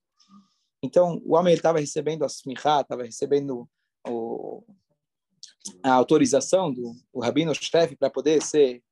Então, 0.82 1.20
o 1.24 1.34
homem 1.34 1.54
estava 1.54 1.78
recebendo 1.78 2.24
a 2.24 2.26
smichá, 2.26 2.80
estava 2.80 3.02
recebendo 3.02 3.68
o, 4.08 4.62
a 5.82 5.92
autorização 5.92 6.72
do, 6.72 6.94
do 7.12 7.20
rabino 7.20 7.54
chefe 7.54 7.96
para 7.96 8.10
poder 8.10 8.42
ser 8.42 8.82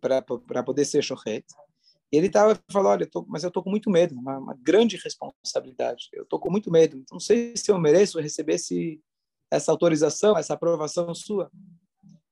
para 0.00 0.62
poder 0.62 0.84
ser 0.84 1.02
shochet. 1.02 1.44
E 2.12 2.16
ele 2.16 2.28
tava 2.28 2.60
falou, 2.70 2.90
olha, 2.90 3.04
eu 3.04 3.10
tô, 3.10 3.24
mas 3.28 3.44
eu 3.44 3.50
tô 3.50 3.62
com 3.62 3.70
muito 3.70 3.88
medo, 3.88 4.14
uma, 4.14 4.38
uma 4.38 4.54
grande 4.54 4.96
responsabilidade. 4.96 6.08
Eu 6.12 6.26
tô 6.26 6.38
com 6.38 6.50
muito 6.50 6.70
medo. 6.70 7.04
Não 7.10 7.20
sei 7.20 7.56
se 7.56 7.70
eu 7.70 7.78
mereço 7.78 8.20
receber 8.20 8.54
esse, 8.54 9.00
essa 9.50 9.70
autorização, 9.70 10.36
essa 10.36 10.54
aprovação 10.54 11.14
sua. 11.14 11.50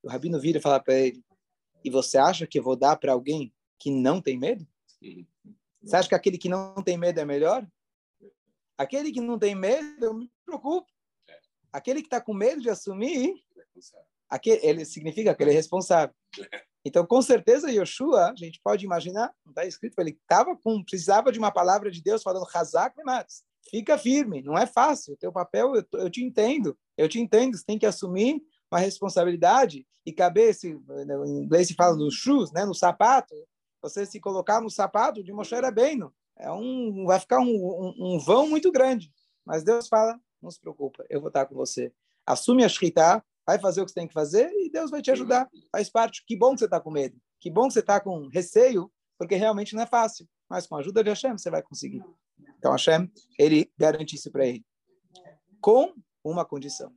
O 0.03 0.09
rabino 0.09 0.39
vira 0.39 0.59
e 0.59 0.61
fala 0.61 0.79
para 0.79 0.95
ele: 0.95 1.23
E 1.83 1.89
você 1.89 2.17
acha 2.17 2.45
que 2.45 2.59
eu 2.59 2.63
vou 2.63 2.75
dar 2.75 2.97
para 2.97 3.13
alguém 3.13 3.53
que 3.77 3.89
não 3.89 4.21
tem 4.21 4.37
medo? 4.37 4.67
Você 5.81 5.95
acha 5.95 6.09
que 6.09 6.15
aquele 6.15 6.37
que 6.37 6.49
não 6.49 6.75
tem 6.83 6.97
medo 6.97 7.19
é 7.19 7.25
melhor? 7.25 7.65
Aquele 8.77 9.11
que 9.11 9.21
não 9.21 9.39
tem 9.39 9.55
medo, 9.55 10.05
eu 10.05 10.13
me 10.13 10.31
preocupo. 10.45 10.87
Aquele 11.71 12.01
que 12.01 12.07
está 12.07 12.19
com 12.19 12.33
medo 12.33 12.61
de 12.61 12.69
assumir, 12.69 13.43
aquele, 14.29 14.65
ele 14.65 14.85
significa 14.85 15.33
que 15.33 15.43
ele 15.43 15.51
é 15.51 15.53
responsável. 15.53 16.13
Então, 16.85 17.05
com 17.05 17.21
certeza, 17.21 17.71
Yoshua, 17.71 18.31
a 18.31 18.35
gente 18.35 18.59
pode 18.63 18.85
imaginar, 18.85 19.33
não 19.45 19.51
está 19.51 19.65
escrito, 19.65 19.99
ele 19.99 20.17
tava 20.27 20.55
com, 20.55 20.83
precisava 20.83 21.31
de 21.31 21.39
uma 21.39 21.51
palavra 21.51 21.91
de 21.91 22.01
Deus 22.01 22.23
falando, 22.23 22.47
Hazak 22.53 22.95
Mematz, 22.97 23.43
fica 23.69 23.97
firme, 23.97 24.41
não 24.41 24.57
é 24.57 24.65
fácil, 24.65 25.13
o 25.13 25.17
teu 25.17 25.31
papel, 25.31 25.75
eu, 25.75 25.85
eu 25.99 26.09
te 26.09 26.23
entendo, 26.23 26.77
eu 26.97 27.09
te 27.09 27.19
entendo, 27.19 27.57
você 27.57 27.65
tem 27.65 27.77
que 27.77 27.85
assumir 27.85 28.41
uma 28.71 28.79
responsabilidade 28.79 29.85
e 30.05 30.13
caber, 30.13 30.55
se, 30.55 30.69
em 30.69 31.43
inglês 31.43 31.67
se 31.67 31.73
fala 31.73 31.95
no 31.95 32.09
shoes, 32.09 32.51
né, 32.51 32.65
no 32.65 32.73
sapato, 32.73 33.35
você 33.81 34.05
se 34.05 34.19
colocar 34.19 34.61
no 34.61 34.69
sapato 34.69 35.23
de 35.23 35.33
Moshe 35.33 35.55
Rabbeinu, 35.55 36.13
é 36.37 36.49
um, 36.51 37.05
vai 37.05 37.19
ficar 37.19 37.39
um, 37.39 37.49
um, 37.49 38.15
um 38.15 38.19
vão 38.19 38.47
muito 38.47 38.71
grande. 38.71 39.11
Mas 39.45 39.63
Deus 39.63 39.87
fala, 39.87 40.19
não 40.41 40.49
se 40.49 40.59
preocupa, 40.59 41.05
eu 41.09 41.19
vou 41.19 41.27
estar 41.27 41.45
com 41.45 41.55
você. 41.55 41.91
Assume 42.25 42.63
a 42.63 42.69
Shritá, 42.69 43.23
vai 43.49 43.57
fazer 43.57 43.81
o 43.81 43.85
que 43.85 43.89
você 43.89 43.99
tem 43.99 44.07
que 44.07 44.13
fazer 44.13 44.47
e 44.51 44.69
Deus 44.69 44.91
vai 44.91 45.01
te 45.01 45.09
ajudar. 45.09 45.49
Faz 45.71 45.89
parte. 45.89 46.23
Que 46.27 46.37
bom 46.37 46.53
que 46.53 46.59
você 46.59 46.65
está 46.65 46.79
com 46.79 46.91
medo. 46.91 47.19
Que 47.39 47.49
bom 47.49 47.67
que 47.67 47.73
você 47.73 47.79
está 47.79 47.99
com 47.99 48.27
receio, 48.27 48.91
porque 49.17 49.33
realmente 49.33 49.73
não 49.73 49.81
é 49.81 49.87
fácil. 49.87 50.27
Mas 50.47 50.67
com 50.67 50.75
a 50.75 50.79
ajuda 50.81 51.03
de 51.03 51.09
Hashem 51.09 51.35
você 51.35 51.49
vai 51.49 51.63
conseguir. 51.63 52.03
Então 52.59 52.71
Hashem, 52.71 53.11
ele 53.39 53.71
garante 53.75 54.15
isso 54.15 54.31
para 54.31 54.45
ele. 54.45 54.63
Com 55.59 55.95
uma 56.23 56.45
condição. 56.45 56.93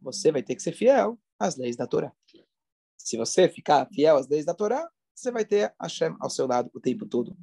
Você 0.00 0.32
vai 0.32 0.42
ter 0.42 0.54
que 0.56 0.62
ser 0.62 0.72
fiel 0.72 1.18
às 1.38 1.56
leis 1.56 1.76
da 1.76 1.86
Torá. 1.86 2.10
Se 2.96 3.18
você 3.18 3.46
ficar 3.46 3.86
fiel 3.92 4.16
às 4.16 4.26
leis 4.26 4.46
da 4.46 4.54
Torá, 4.54 4.88
você 5.14 5.30
vai 5.30 5.44
ter 5.44 5.74
Hashem 5.78 6.16
ao 6.18 6.30
seu 6.30 6.46
lado 6.46 6.70
o 6.72 6.80
tempo 6.80 7.04
todo. 7.04 7.36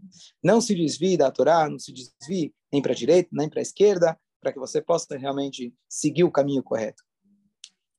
Não 0.43 0.59
se 0.59 0.73
desvie 0.73 1.15
da 1.15 1.29
Torá, 1.29 1.69
não 1.69 1.77
se 1.77 1.93
desvie 1.93 2.55
nem 2.73 2.81
para 2.81 2.93
a 2.93 2.95
direita, 2.95 3.29
nem 3.31 3.47
para 3.47 3.59
a 3.59 3.61
esquerda, 3.61 4.19
para 4.41 4.51
que 4.51 4.57
você 4.57 4.81
possa 4.81 5.15
realmente 5.15 5.71
seguir 5.87 6.23
o 6.23 6.31
caminho 6.31 6.63
correto. 6.63 7.04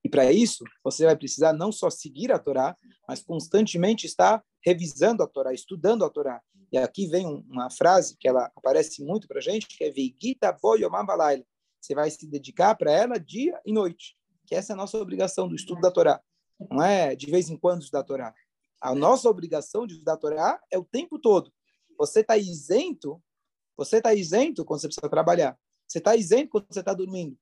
E 0.07 0.09
para 0.09 0.31
isso, 0.33 0.63
você 0.85 1.05
vai 1.05 1.17
precisar 1.17 1.53
não 1.53 1.73
só 1.73 1.91
seguir 1.91 2.31
a 2.31 2.39
Torá, 2.39 2.77
mas 3.09 3.25
constantemente 3.25 4.07
estar 4.07 4.41
revisando 4.65 5.21
a 5.21 5.27
Torá, 5.27 5.53
estudando 5.53 6.05
a 6.05 6.09
Torá. 6.09 6.41
E 6.71 6.79
aqui 6.79 7.09
vem 7.09 7.27
uma 7.27 7.69
frase 7.71 8.17
que 8.17 8.29
ela 8.29 8.49
aparece 8.55 9.05
muito 9.05 9.27
para 9.27 9.39
a 9.39 9.43
gente, 9.43 9.67
que 9.67 9.83
é 9.83 9.91
Veigita 9.91 10.57
Você 10.61 11.93
vai 11.93 12.09
se 12.09 12.25
dedicar 12.29 12.77
para 12.77 12.93
ela 12.93 13.19
dia 13.19 13.61
e 13.67 13.73
noite, 13.73 14.17
que 14.47 14.55
essa 14.55 14.73
é 14.73 14.75
a 14.75 14.77
nossa 14.77 14.97
obrigação 14.97 15.49
do 15.49 15.57
estudo 15.57 15.81
da 15.81 15.91
Torá. 15.91 16.23
Não 16.71 16.81
é 16.81 17.17
de 17.17 17.29
vez 17.29 17.51
em 17.51 17.57
quando 17.57 17.83
estudar 17.83 18.01
a 18.01 18.05
Torá. 18.05 18.35
A 18.81 18.95
nossa 18.95 19.29
obrigação 19.29 19.89
de 19.89 19.95
estudar 19.95 20.13
a 20.13 20.19
Torá 20.19 20.61
é 20.71 20.79
o 20.79 20.85
tempo 20.85 21.19
todo. 21.19 21.53
Você 21.99 22.21
está 22.21 22.37
isento, 22.37 23.21
você 23.77 23.97
está 23.97 24.15
isento 24.15 24.65
quando 24.65 24.83
você 24.83 24.87
precisa 24.87 25.11
trabalhar. 25.11 25.59
Você 25.85 25.99
está 25.99 26.15
isento 26.15 26.51
quando 26.51 26.67
você 26.71 26.79
está 26.79 26.95
dormindo. 26.95 27.37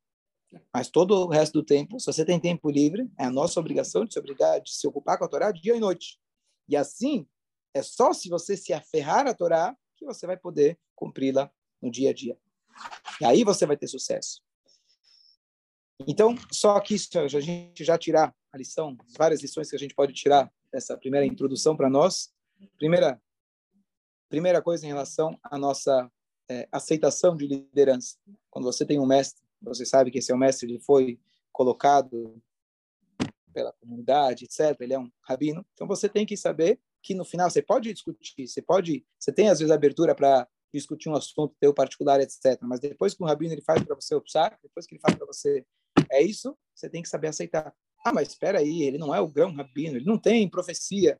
Mas 0.72 0.88
todo 0.88 1.12
o 1.12 1.28
resto 1.28 1.54
do 1.54 1.64
tempo, 1.64 1.98
se 1.98 2.06
você 2.06 2.24
tem 2.24 2.38
tempo 2.40 2.70
livre, 2.70 3.10
é 3.18 3.24
a 3.24 3.30
nossa 3.30 3.58
obrigação 3.60 4.04
de 4.04 4.12
se 4.12 4.18
obrigar, 4.18 4.60
de 4.60 4.72
se 4.72 4.86
ocupar 4.86 5.18
com 5.18 5.24
a 5.24 5.28
Torá 5.28 5.50
dia 5.50 5.76
e 5.76 5.80
noite. 5.80 6.18
E 6.68 6.76
assim, 6.76 7.26
é 7.72 7.82
só 7.82 8.12
se 8.12 8.28
você 8.28 8.56
se 8.56 8.72
aferrar 8.72 9.26
à 9.26 9.34
Torá 9.34 9.76
que 9.96 10.04
você 10.04 10.26
vai 10.26 10.36
poder 10.36 10.78
cumpri-la 10.94 11.50
no 11.80 11.90
dia 11.90 12.10
a 12.10 12.12
dia. 12.12 12.38
E 13.20 13.24
aí 13.24 13.44
você 13.44 13.66
vai 13.66 13.76
ter 13.76 13.86
sucesso. 13.86 14.42
Então, 16.06 16.34
só 16.50 16.82
isso, 16.90 17.18
a 17.18 17.40
gente 17.40 17.84
já 17.84 17.96
tirar 17.96 18.34
a 18.52 18.58
lição, 18.58 18.96
várias 19.16 19.42
lições 19.42 19.70
que 19.70 19.76
a 19.76 19.78
gente 19.78 19.94
pode 19.94 20.12
tirar 20.12 20.52
dessa 20.72 20.96
primeira 20.98 21.24
introdução 21.24 21.76
para 21.76 21.88
nós. 21.88 22.32
Primeira, 22.76 23.20
primeira 24.28 24.60
coisa 24.60 24.84
em 24.84 24.88
relação 24.88 25.38
à 25.42 25.56
nossa 25.56 26.10
é, 26.50 26.68
aceitação 26.72 27.36
de 27.36 27.46
liderança. 27.46 28.16
Quando 28.50 28.64
você 28.64 28.84
tem 28.84 28.98
um 28.98 29.06
mestre, 29.06 29.43
você 29.72 29.86
sabe 29.86 30.10
que 30.10 30.18
esse 30.18 30.32
é 30.32 30.34
um 30.34 30.38
mestre, 30.38 30.68
ele 30.68 30.80
foi 30.80 31.18
colocado 31.52 32.40
pela 33.52 33.72
comunidade, 33.72 34.44
etc. 34.44 34.76
Ele 34.80 34.94
é 34.94 34.98
um 34.98 35.10
rabino. 35.22 35.64
Então 35.72 35.86
você 35.86 36.08
tem 36.08 36.26
que 36.26 36.36
saber 36.36 36.80
que 37.00 37.14
no 37.14 37.24
final 37.24 37.48
você 37.48 37.62
pode 37.62 37.92
discutir, 37.92 38.48
você 38.48 38.60
pode, 38.60 39.06
você 39.18 39.32
tem 39.32 39.48
às 39.48 39.60
vezes 39.60 39.70
abertura 39.70 40.14
para 40.14 40.48
discutir 40.72 41.08
um 41.08 41.14
assunto 41.14 41.54
teu 41.60 41.72
particular, 41.72 42.20
etc. 42.20 42.58
Mas 42.62 42.80
depois 42.80 43.14
que 43.14 43.22
o 43.22 43.26
rabino 43.26 43.52
ele 43.54 43.62
faz 43.62 43.82
para 43.82 43.94
você 43.94 44.14
optar, 44.14 44.58
depois 44.62 44.86
que 44.86 44.94
ele 44.94 45.00
faz 45.00 45.14
para 45.14 45.26
você 45.26 45.64
é 46.10 46.22
isso, 46.22 46.58
você 46.74 46.90
tem 46.90 47.02
que 47.02 47.08
saber 47.08 47.28
aceitar. 47.28 47.72
Ah, 48.04 48.12
mas 48.12 48.28
espera 48.28 48.58
aí, 48.58 48.82
ele 48.82 48.98
não 48.98 49.14
é 49.14 49.20
o 49.20 49.28
grão 49.28 49.54
rabino, 49.54 49.96
ele 49.96 50.04
não 50.04 50.18
tem 50.18 50.48
profecia. 50.48 51.18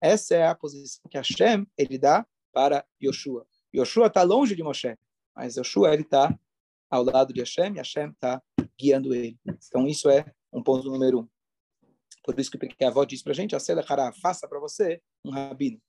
Essa 0.00 0.36
é 0.36 0.46
a 0.46 0.54
posição 0.54 1.02
que 1.10 1.16
Hashem 1.16 1.66
ele 1.76 1.98
dá 1.98 2.26
para 2.52 2.84
Yoshua. 3.02 3.46
Yoshua 3.74 4.06
está 4.06 4.22
longe 4.22 4.54
de 4.54 4.62
Moshe, 4.62 4.96
mas 5.34 5.56
Yoshua 5.56 5.92
ele 5.92 6.02
está 6.02 6.38
ao 6.90 7.02
lado 7.02 7.32
de 7.32 7.40
Hashem 7.40 7.74
e 7.74 7.78
Hashem 7.78 8.10
está 8.10 8.42
guiando 8.78 9.14
ele. 9.14 9.38
Então 9.66 9.86
isso 9.86 10.08
é 10.08 10.24
um 10.52 10.62
ponto 10.62 10.90
número 10.90 11.20
um. 11.20 11.28
Por 12.24 12.38
isso 12.38 12.50
que 12.50 12.84
a 12.84 12.88
avó 12.88 13.04
diz 13.04 13.22
para 13.22 13.32
a 13.32 13.34
gente, 13.34 13.54
Hará, 13.54 14.12
faça 14.12 14.46
para 14.46 14.60
você 14.60 15.00
um 15.24 15.30
rabino. 15.30 15.80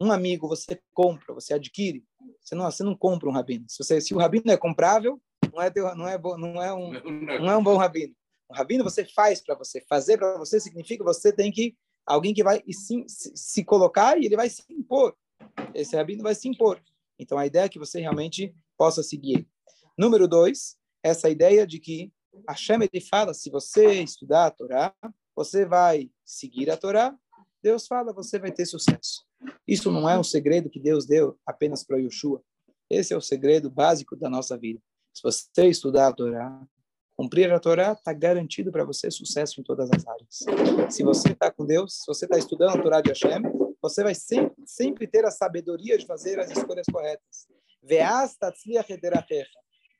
Um 0.00 0.12
amigo 0.12 0.46
você 0.46 0.80
compra, 0.94 1.34
você 1.34 1.54
adquire. 1.54 2.04
Você 2.40 2.54
não, 2.54 2.64
você 2.64 2.84
não 2.84 2.96
compra 2.96 3.28
um 3.28 3.32
rabino. 3.32 3.64
Se, 3.68 3.82
você, 3.82 4.00
se 4.00 4.14
o 4.14 4.18
rabino 4.18 4.50
é 4.52 4.56
comprável, 4.56 5.20
não 5.52 5.60
é, 5.60 5.70
teu, 5.70 5.94
não 5.96 6.06
é, 6.06 6.16
não 6.18 6.62
é, 6.62 6.72
um, 6.72 6.92
não 7.40 7.50
é 7.50 7.56
um 7.56 7.62
bom 7.62 7.76
rabino. 7.76 8.14
Um 8.48 8.54
rabino 8.54 8.84
você 8.84 9.04
faz 9.04 9.40
para 9.40 9.56
você. 9.56 9.80
Fazer 9.88 10.16
para 10.16 10.38
você 10.38 10.60
significa 10.60 11.04
que 11.04 11.12
você 11.12 11.32
tem 11.32 11.50
que 11.50 11.76
alguém 12.06 12.32
que 12.32 12.44
vai 12.44 12.62
se, 12.70 13.04
se 13.08 13.64
colocar 13.64 14.16
e 14.16 14.26
ele 14.26 14.36
vai 14.36 14.48
se 14.48 14.62
impor. 14.70 15.16
Esse 15.74 15.96
rabino 15.96 16.22
vai 16.22 16.34
se 16.34 16.48
impor. 16.48 16.80
Então 17.18 17.36
a 17.36 17.46
ideia 17.46 17.64
é 17.64 17.68
que 17.68 17.78
você 17.78 18.00
realmente 18.00 18.54
possa 18.76 19.02
seguir. 19.02 19.46
Número 19.98 20.28
dois, 20.28 20.76
essa 21.02 21.28
ideia 21.28 21.66
de 21.66 21.80
que 21.80 22.12
Hashem 22.48 22.78
ele 22.82 23.04
fala, 23.04 23.34
se 23.34 23.50
você 23.50 24.00
estudar 24.00 24.46
a 24.46 24.50
Torá, 24.52 24.94
você 25.34 25.66
vai 25.66 26.08
seguir 26.24 26.70
a 26.70 26.76
Torá, 26.76 27.18
Deus 27.60 27.88
fala, 27.88 28.12
você 28.12 28.38
vai 28.38 28.52
ter 28.52 28.64
sucesso. 28.64 29.26
Isso 29.66 29.90
não 29.90 30.08
é 30.08 30.16
um 30.16 30.22
segredo 30.22 30.70
que 30.70 30.78
Deus 30.78 31.04
deu 31.04 31.36
apenas 31.44 31.82
para 31.82 31.98
Yoshua. 31.98 32.40
Esse 32.88 33.12
é 33.12 33.16
o 33.16 33.20
segredo 33.20 33.68
básico 33.68 34.14
da 34.14 34.30
nossa 34.30 34.56
vida. 34.56 34.80
Se 35.12 35.20
você 35.20 35.66
estudar 35.66 36.06
a 36.06 36.12
Torá, 36.12 36.64
cumprir 37.16 37.52
a 37.52 37.58
Torá, 37.58 37.90
está 37.90 38.12
garantido 38.12 38.70
para 38.70 38.84
você 38.84 39.10
sucesso 39.10 39.60
em 39.60 39.64
todas 39.64 39.90
as 39.90 40.06
áreas. 40.06 40.92
Se 40.94 41.02
você 41.02 41.32
está 41.32 41.50
com 41.50 41.66
Deus, 41.66 41.98
se 41.98 42.06
você 42.06 42.24
está 42.24 42.38
estudando 42.38 42.78
a 42.78 42.80
Torá 42.80 43.00
de 43.00 43.08
Hashem, 43.08 43.42
você 43.82 44.04
vai 44.04 44.14
sempre, 44.14 44.62
sempre 44.64 45.08
ter 45.08 45.24
a 45.24 45.30
sabedoria 45.32 45.98
de 45.98 46.06
fazer 46.06 46.38
as 46.38 46.52
escolhas 46.52 46.86
corretas. 46.86 47.48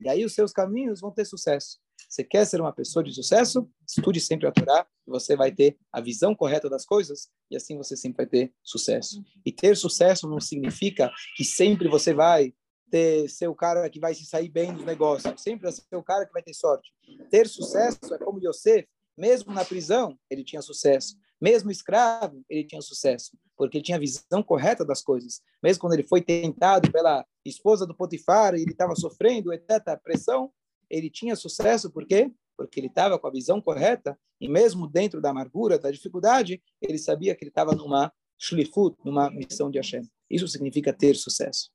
E 0.00 0.08
aí 0.08 0.24
os 0.24 0.34
seus 0.34 0.52
caminhos 0.52 1.00
vão 1.00 1.11
ter 1.11 1.24
sucesso. 1.24 1.78
Você 2.08 2.22
quer 2.22 2.46
ser 2.46 2.61
uma 2.61 2.72
pessoa 2.72 3.02
de 3.02 3.12
sucesso? 3.12 3.68
Estude 3.87 4.20
sempre 4.20 4.46
a 4.46 4.52
Torá, 4.52 4.87
você 5.06 5.37
vai 5.37 5.52
ter 5.52 5.76
a 5.92 6.00
visão 6.00 6.34
correta 6.34 6.68
das 6.68 6.84
coisas, 6.84 7.28
e 7.50 7.56
assim 7.56 7.76
você 7.76 7.96
sempre 7.96 8.18
vai 8.18 8.26
ter 8.26 8.54
sucesso. 8.62 9.22
E 9.44 9.52
ter 9.52 9.76
sucesso 9.76 10.28
não 10.28 10.40
significa 10.40 11.11
que 11.37 11.44
sempre 11.44 11.88
você 11.88 12.14
vai 12.14 12.54
ter, 12.90 13.28
ser 13.28 13.48
o 13.48 13.54
cara 13.54 13.88
que 13.90 14.00
vai 14.00 14.14
se 14.14 14.24
sair 14.24 14.48
bem 14.48 14.72
dos 14.72 14.84
negócios, 14.84 15.40
sempre 15.40 15.64
vai 15.64 15.72
ser 15.72 15.96
o 15.96 16.02
cara 16.02 16.24
que 16.24 16.32
vai 16.32 16.42
ter 16.42 16.54
sorte. 16.54 16.90
Ter 17.30 17.48
sucesso 17.48 18.14
é 18.14 18.18
como 18.18 18.40
Yosef, 18.40 18.87
mesmo 19.16 19.52
na 19.52 19.64
prisão, 19.64 20.18
ele 20.30 20.44
tinha 20.44 20.62
sucesso. 20.62 21.16
Mesmo 21.40 21.70
escravo, 21.70 22.42
ele 22.48 22.64
tinha 22.64 22.80
sucesso, 22.80 23.37
porque 23.59 23.77
ele 23.77 23.85
tinha 23.85 23.97
a 23.97 24.01
visão 24.01 24.40
correta 24.42 24.85
das 24.85 25.03
coisas. 25.03 25.42
Mesmo 25.61 25.81
quando 25.81 25.94
ele 25.94 26.05
foi 26.05 26.23
tentado 26.23 26.90
pela 26.92 27.27
esposa 27.44 27.85
do 27.85 27.94
Potifar, 27.94 28.55
e 28.55 28.62
ele 28.62 28.71
estava 28.71 28.94
sofrendo, 28.94 29.53
etc., 29.53 30.01
pressão, 30.03 30.53
ele 30.88 31.11
tinha 31.11 31.35
sucesso, 31.35 31.90
por 31.90 32.07
quê? 32.07 32.33
Porque 32.57 32.79
ele 32.79 32.87
estava 32.87 33.18
com 33.18 33.27
a 33.27 33.33
visão 33.33 33.61
correta, 33.61 34.18
e 34.40 34.49
mesmo 34.49 34.87
dentro 34.87 35.21
da 35.21 35.31
amargura, 35.31 35.79
da 35.79 35.90
dificuldade, 35.90 36.62
ele 36.81 36.97
sabia 36.97 37.35
que 37.35 37.42
ele 37.42 37.51
estava 37.51 37.75
numa 37.75 38.12
shlifut, 38.38 38.97
numa 39.05 39.29
missão 39.29 39.68
de 39.68 39.79
Hashem. 39.79 40.09
Isso 40.31 40.47
significa 40.47 40.92
ter 40.92 41.16
sucesso. 41.16 41.71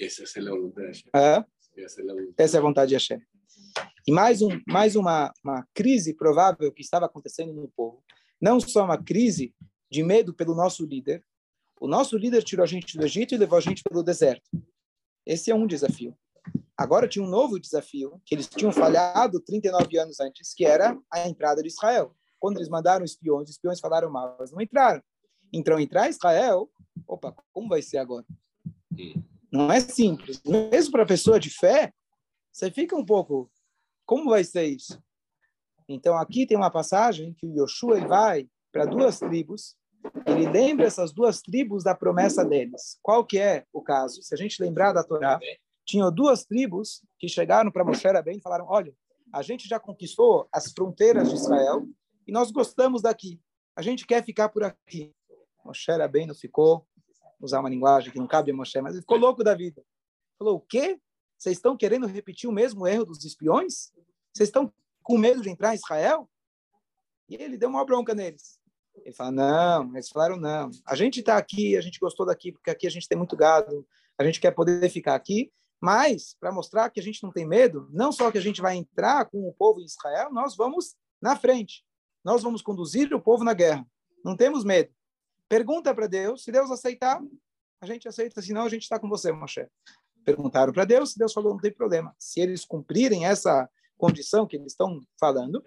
Essa 0.00 0.22
é 0.22 0.42
a 0.42 0.50
vontade. 0.50 1.04
É? 1.14 1.44
Essa 2.36 2.56
é 2.56 2.58
a 2.58 2.62
vontade 2.62 2.88
de 2.88 2.94
Hashem. 2.96 3.20
E 4.06 4.12
mais, 4.12 4.42
um, 4.42 4.48
mais 4.66 4.96
uma, 4.96 5.32
uma 5.44 5.64
crise 5.72 6.14
provável 6.14 6.72
que 6.72 6.82
estava 6.82 7.06
acontecendo 7.06 7.52
no 7.52 7.68
povo. 7.68 8.02
Não 8.40 8.60
só 8.60 8.84
uma 8.84 9.02
crise 9.02 9.54
de 9.90 10.02
medo 10.02 10.34
pelo 10.34 10.54
nosso 10.54 10.84
líder. 10.84 11.24
O 11.80 11.86
nosso 11.86 12.16
líder 12.16 12.42
tirou 12.42 12.64
a 12.64 12.66
gente 12.66 12.96
do 12.96 13.04
Egito 13.04 13.34
e 13.34 13.38
levou 13.38 13.58
a 13.58 13.60
gente 13.60 13.82
pelo 13.82 14.02
deserto. 14.02 14.48
Esse 15.24 15.50
é 15.50 15.54
um 15.54 15.66
desafio. 15.66 16.16
Agora 16.76 17.08
tinha 17.08 17.24
um 17.24 17.28
novo 17.28 17.58
desafio, 17.58 18.20
que 18.24 18.34
eles 18.34 18.48
tinham 18.48 18.72
falhado 18.72 19.40
39 19.40 19.98
anos 19.98 20.20
antes, 20.20 20.54
que 20.54 20.64
era 20.64 20.96
a 21.10 21.28
entrada 21.28 21.62
de 21.62 21.68
Israel. 21.68 22.14
Quando 22.38 22.58
eles 22.58 22.68
mandaram 22.68 23.04
espiões, 23.04 23.48
os 23.48 23.56
espiões 23.56 23.80
falaram 23.80 24.10
mal, 24.10 24.36
mas 24.38 24.52
não 24.52 24.60
entraram. 24.60 25.02
Então, 25.52 25.78
entrar 25.78 26.08
Israel, 26.08 26.70
opa, 27.06 27.34
como 27.52 27.68
vai 27.68 27.82
ser 27.82 27.98
agora? 27.98 28.24
Não 29.50 29.72
é 29.72 29.80
simples. 29.80 30.40
Mesmo 30.44 30.92
para 30.92 31.06
pessoa 31.06 31.40
de 31.40 31.50
fé, 31.50 31.92
você 32.52 32.70
fica 32.70 32.96
um 32.96 33.04
pouco 33.04 33.50
como 34.08 34.30
vai 34.30 34.42
ser 34.42 34.64
isso? 34.64 34.98
Então, 35.88 36.16
aqui 36.16 36.46
tem 36.46 36.56
uma 36.56 36.70
passagem 36.70 37.34
que 37.34 37.46
o 37.46 37.52
Yoshua 37.52 38.06
vai 38.06 38.48
para 38.70 38.84
duas 38.84 39.18
tribos, 39.18 39.74
ele 40.26 40.48
lembra 40.48 40.86
essas 40.86 41.12
duas 41.12 41.40
tribos 41.40 41.82
da 41.82 41.94
promessa 41.94 42.44
deles. 42.44 42.98
Qual 43.02 43.24
que 43.24 43.38
é 43.38 43.64
o 43.72 43.82
caso? 43.82 44.22
Se 44.22 44.34
a 44.34 44.36
gente 44.36 44.62
lembrar 44.62 44.92
da 44.92 45.02
Torá, 45.02 45.40
tinha 45.84 46.10
duas 46.10 46.44
tribos 46.44 47.02
que 47.18 47.28
chegaram 47.28 47.70
para 47.70 47.84
Moshe 47.84 48.06
bem 48.22 48.36
e 48.38 48.42
falaram, 48.42 48.66
olha, 48.68 48.94
a 49.32 49.42
gente 49.42 49.66
já 49.66 49.80
conquistou 49.80 50.48
as 50.52 50.70
fronteiras 50.72 51.30
de 51.30 51.34
Israel 51.34 51.86
e 52.26 52.32
nós 52.32 52.50
gostamos 52.50 53.02
daqui. 53.02 53.40
A 53.74 53.82
gente 53.82 54.06
quer 54.06 54.22
ficar 54.24 54.50
por 54.50 54.62
aqui. 54.64 55.12
Moshe 55.64 56.08
bem 56.10 56.26
não 56.26 56.34
ficou, 56.34 56.86
usar 57.40 57.60
uma 57.60 57.70
linguagem 57.70 58.12
que 58.12 58.18
não 58.18 58.26
cabe 58.26 58.50
a 58.50 58.54
Moshe, 58.54 58.80
mas 58.80 58.92
ele 58.92 59.02
ficou 59.02 59.18
louco 59.18 59.42
da 59.42 59.54
vida. 59.54 59.82
Falou, 60.38 60.56
o 60.56 60.60
quê? 60.60 61.00
Vocês 61.36 61.56
estão 61.56 61.76
querendo 61.76 62.06
repetir 62.06 62.48
o 62.48 62.52
mesmo 62.52 62.86
erro 62.86 63.04
dos 63.04 63.24
espiões? 63.24 63.92
Vocês 64.32 64.48
estão 64.48 64.72
com 65.08 65.16
medo 65.16 65.40
de 65.40 65.48
entrar 65.48 65.72
em 65.72 65.76
Israel? 65.76 66.28
E 67.30 67.34
ele 67.34 67.56
deu 67.56 67.70
uma 67.70 67.82
bronca 67.82 68.14
neles. 68.14 68.60
Ele 68.94 69.14
fala, 69.14 69.30
não, 69.30 69.94
eles 69.94 70.10
falaram, 70.10 70.36
não. 70.36 70.70
A 70.86 70.94
gente 70.94 71.20
está 71.20 71.38
aqui, 71.38 71.78
a 71.78 71.80
gente 71.80 71.98
gostou 71.98 72.26
daqui, 72.26 72.52
porque 72.52 72.68
aqui 72.68 72.86
a 72.86 72.90
gente 72.90 73.08
tem 73.08 73.16
muito 73.16 73.34
gado, 73.34 73.86
a 74.18 74.24
gente 74.24 74.38
quer 74.38 74.50
poder 74.50 74.86
ficar 74.90 75.14
aqui, 75.14 75.50
Mas, 75.80 76.36
para 76.40 76.50
mostrar 76.50 76.90
que 76.90 76.98
a 76.98 77.02
gente 77.02 77.22
não 77.22 77.30
tem 77.30 77.46
medo, 77.46 77.88
não 77.92 78.10
só 78.10 78.30
que 78.30 78.38
a 78.38 78.40
gente 78.40 78.60
vai 78.60 78.76
entrar 78.76 79.26
com 79.26 79.48
o 79.48 79.52
povo 79.52 79.80
em 79.80 79.84
Israel, 79.84 80.32
nós 80.32 80.56
vamos 80.56 80.96
na 81.20 81.36
frente. 81.36 81.84
Nós 82.24 82.42
vamos 82.42 82.62
conduzir 82.62 83.12
o 83.14 83.20
povo 83.20 83.44
na 83.44 83.54
guerra. 83.54 83.86
Não 84.24 84.36
temos 84.36 84.64
medo. 84.64 84.92
Pergunta 85.48 85.94
para 85.94 86.06
Deus, 86.06 86.42
se 86.42 86.50
Deus 86.50 86.70
aceitar, 86.70 87.22
a 87.80 87.86
gente 87.86 88.08
aceita, 88.08 88.42
senão 88.42 88.62
a 88.62 88.68
gente 88.68 88.82
está 88.82 88.98
com 88.98 89.08
você, 89.08 89.30
Moshe. 89.30 89.66
Perguntaram 90.24 90.72
para 90.72 90.84
Deus, 90.84 91.14
Deus 91.14 91.32
falou, 91.32 91.52
não 91.52 91.60
tem 91.60 91.72
problema. 91.72 92.14
Se 92.18 92.40
eles 92.40 92.64
cumprirem 92.64 93.24
essa 93.24 93.68
condição 93.98 94.46
que 94.46 94.56
eles 94.56 94.72
estão 94.72 95.00
falando, 95.20 95.62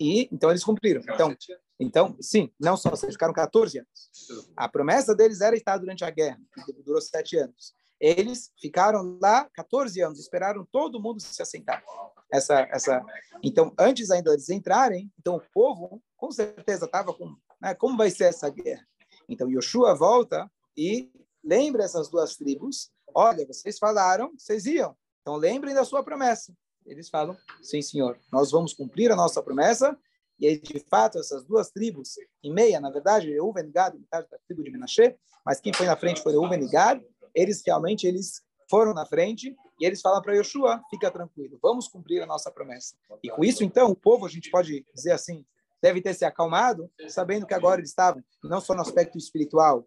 e 0.00 0.28
então 0.32 0.50
eles 0.50 0.64
cumpriram. 0.64 1.02
Então, 1.02 1.36
então, 1.78 2.16
sim, 2.20 2.50
não 2.58 2.76
só, 2.76 2.90
eles 2.90 3.14
ficaram 3.14 3.34
14 3.34 3.78
anos. 3.78 4.10
A 4.56 4.68
promessa 4.68 5.14
deles 5.14 5.40
era 5.40 5.56
estar 5.56 5.76
durante 5.78 6.04
a 6.04 6.10
guerra, 6.10 6.40
que 6.64 6.72
durou 6.72 7.00
sete 7.00 7.36
anos. 7.36 7.74
Eles 8.00 8.52
ficaram 8.60 9.18
lá 9.20 9.48
14 9.54 10.00
anos, 10.00 10.18
esperaram 10.18 10.66
todo 10.72 11.00
mundo 11.00 11.20
se 11.20 11.40
assentar. 11.40 11.84
Essa, 12.32 12.60
essa. 12.70 13.04
Então, 13.42 13.72
antes 13.78 14.10
ainda 14.10 14.30
deles 14.30 14.48
entrarem, 14.48 15.12
então 15.18 15.36
o 15.36 15.42
povo 15.52 16.02
com 16.16 16.30
certeza 16.30 16.86
estava 16.86 17.12
com, 17.12 17.36
né, 17.60 17.74
como 17.74 17.96
vai 17.96 18.10
ser 18.10 18.24
essa 18.24 18.48
guerra? 18.48 18.86
Então 19.28 19.50
Yoshua 19.50 19.94
volta 19.94 20.50
e 20.76 21.10
lembra 21.42 21.84
essas 21.84 22.08
duas 22.08 22.36
tribos. 22.36 22.90
Olha, 23.14 23.46
vocês 23.46 23.78
falaram, 23.78 24.32
vocês 24.36 24.66
iam. 24.66 24.96
Então 25.20 25.36
lembrem 25.36 25.74
da 25.74 25.84
sua 25.84 26.02
promessa. 26.02 26.52
Eles 26.86 27.08
falam, 27.08 27.36
sim, 27.60 27.80
senhor, 27.80 28.18
nós 28.32 28.50
vamos 28.50 28.72
cumprir 28.72 29.10
a 29.10 29.16
nossa 29.16 29.42
promessa. 29.42 29.96
E 30.38 30.46
aí, 30.46 30.58
de 30.58 30.80
fato, 30.80 31.18
essas 31.18 31.44
duas 31.44 31.70
tribos, 31.70 32.16
em 32.42 32.52
meia, 32.52 32.80
na 32.80 32.90
verdade, 32.90 33.30
Reuven 33.30 33.66
e 33.66 33.70
Gad, 33.70 33.94
metade 33.94 34.28
da 34.30 34.38
tribo 34.46 34.64
de 34.64 34.70
Menashe, 34.70 35.14
mas 35.44 35.60
quem 35.60 35.72
foi 35.72 35.86
na 35.86 35.96
frente 35.96 36.22
foi 36.22 36.32
Reuven 36.32 36.62
e 36.62 36.68
Gad, 36.68 37.00
eles 37.34 37.62
realmente 37.64 38.06
eles 38.06 38.42
foram 38.68 38.92
na 38.94 39.06
frente 39.06 39.54
e 39.80 39.84
eles 39.84 40.00
falam 40.00 40.22
para 40.22 40.34
Yoshua, 40.34 40.82
fica 40.88 41.10
tranquilo, 41.10 41.58
vamos 41.62 41.88
cumprir 41.88 42.22
a 42.22 42.26
nossa 42.26 42.50
promessa. 42.50 42.96
E 43.22 43.28
com 43.28 43.44
isso, 43.44 43.62
então, 43.62 43.90
o 43.90 43.96
povo, 43.96 44.26
a 44.26 44.28
gente 44.28 44.50
pode 44.50 44.84
dizer 44.94 45.12
assim, 45.12 45.44
deve 45.80 46.00
ter 46.00 46.14
se 46.14 46.24
acalmado, 46.24 46.90
sabendo 47.08 47.46
que 47.46 47.54
agora 47.54 47.80
eles 47.80 47.90
estavam, 47.90 48.24
não 48.42 48.60
só 48.60 48.74
no 48.74 48.80
aspecto 48.80 49.18
espiritual, 49.18 49.86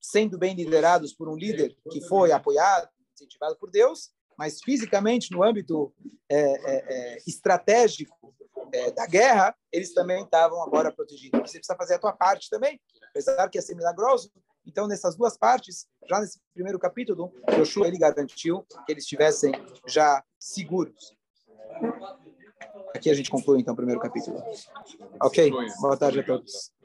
sendo 0.00 0.36
bem 0.36 0.54
liderados 0.54 1.12
por 1.12 1.28
um 1.28 1.36
líder 1.36 1.76
que 1.90 2.00
foi 2.02 2.32
apoiado, 2.32 2.88
incentivado 3.14 3.56
por 3.56 3.70
Deus, 3.70 4.10
mas 4.38 4.60
fisicamente, 4.62 5.32
no 5.32 5.42
âmbito 5.42 5.92
é, 6.28 6.38
é, 6.38 6.84
é, 6.88 7.18
estratégico 7.26 8.32
é, 8.72 8.92
da 8.92 9.04
guerra, 9.04 9.52
eles 9.72 9.92
também 9.92 10.22
estavam 10.22 10.62
agora 10.62 10.92
protegidos. 10.92 11.40
Você 11.40 11.58
precisa 11.58 11.76
fazer 11.76 11.94
a 11.94 11.98
tua 11.98 12.12
parte 12.12 12.48
também, 12.48 12.80
apesar 13.10 13.48
que 13.48 13.58
ia 13.58 13.62
ser 13.62 13.74
milagroso. 13.74 14.30
Então, 14.64 14.86
nessas 14.86 15.16
duas 15.16 15.36
partes, 15.36 15.88
já 16.08 16.20
nesse 16.20 16.38
primeiro 16.54 16.78
capítulo, 16.78 17.32
Joshua 17.56 17.88
ele 17.88 17.98
garantiu 17.98 18.64
que 18.86 18.92
eles 18.92 19.02
estivessem 19.02 19.50
já 19.86 20.22
seguros. 20.38 21.16
Aqui 22.94 23.10
a 23.10 23.14
gente 23.14 23.30
conclui, 23.30 23.60
então, 23.60 23.72
o 23.72 23.76
primeiro 23.76 24.00
capítulo. 24.00 24.40
Ok? 25.20 25.50
Boa 25.80 25.96
tarde 25.96 26.20
a 26.20 26.24
todos. 26.24 26.77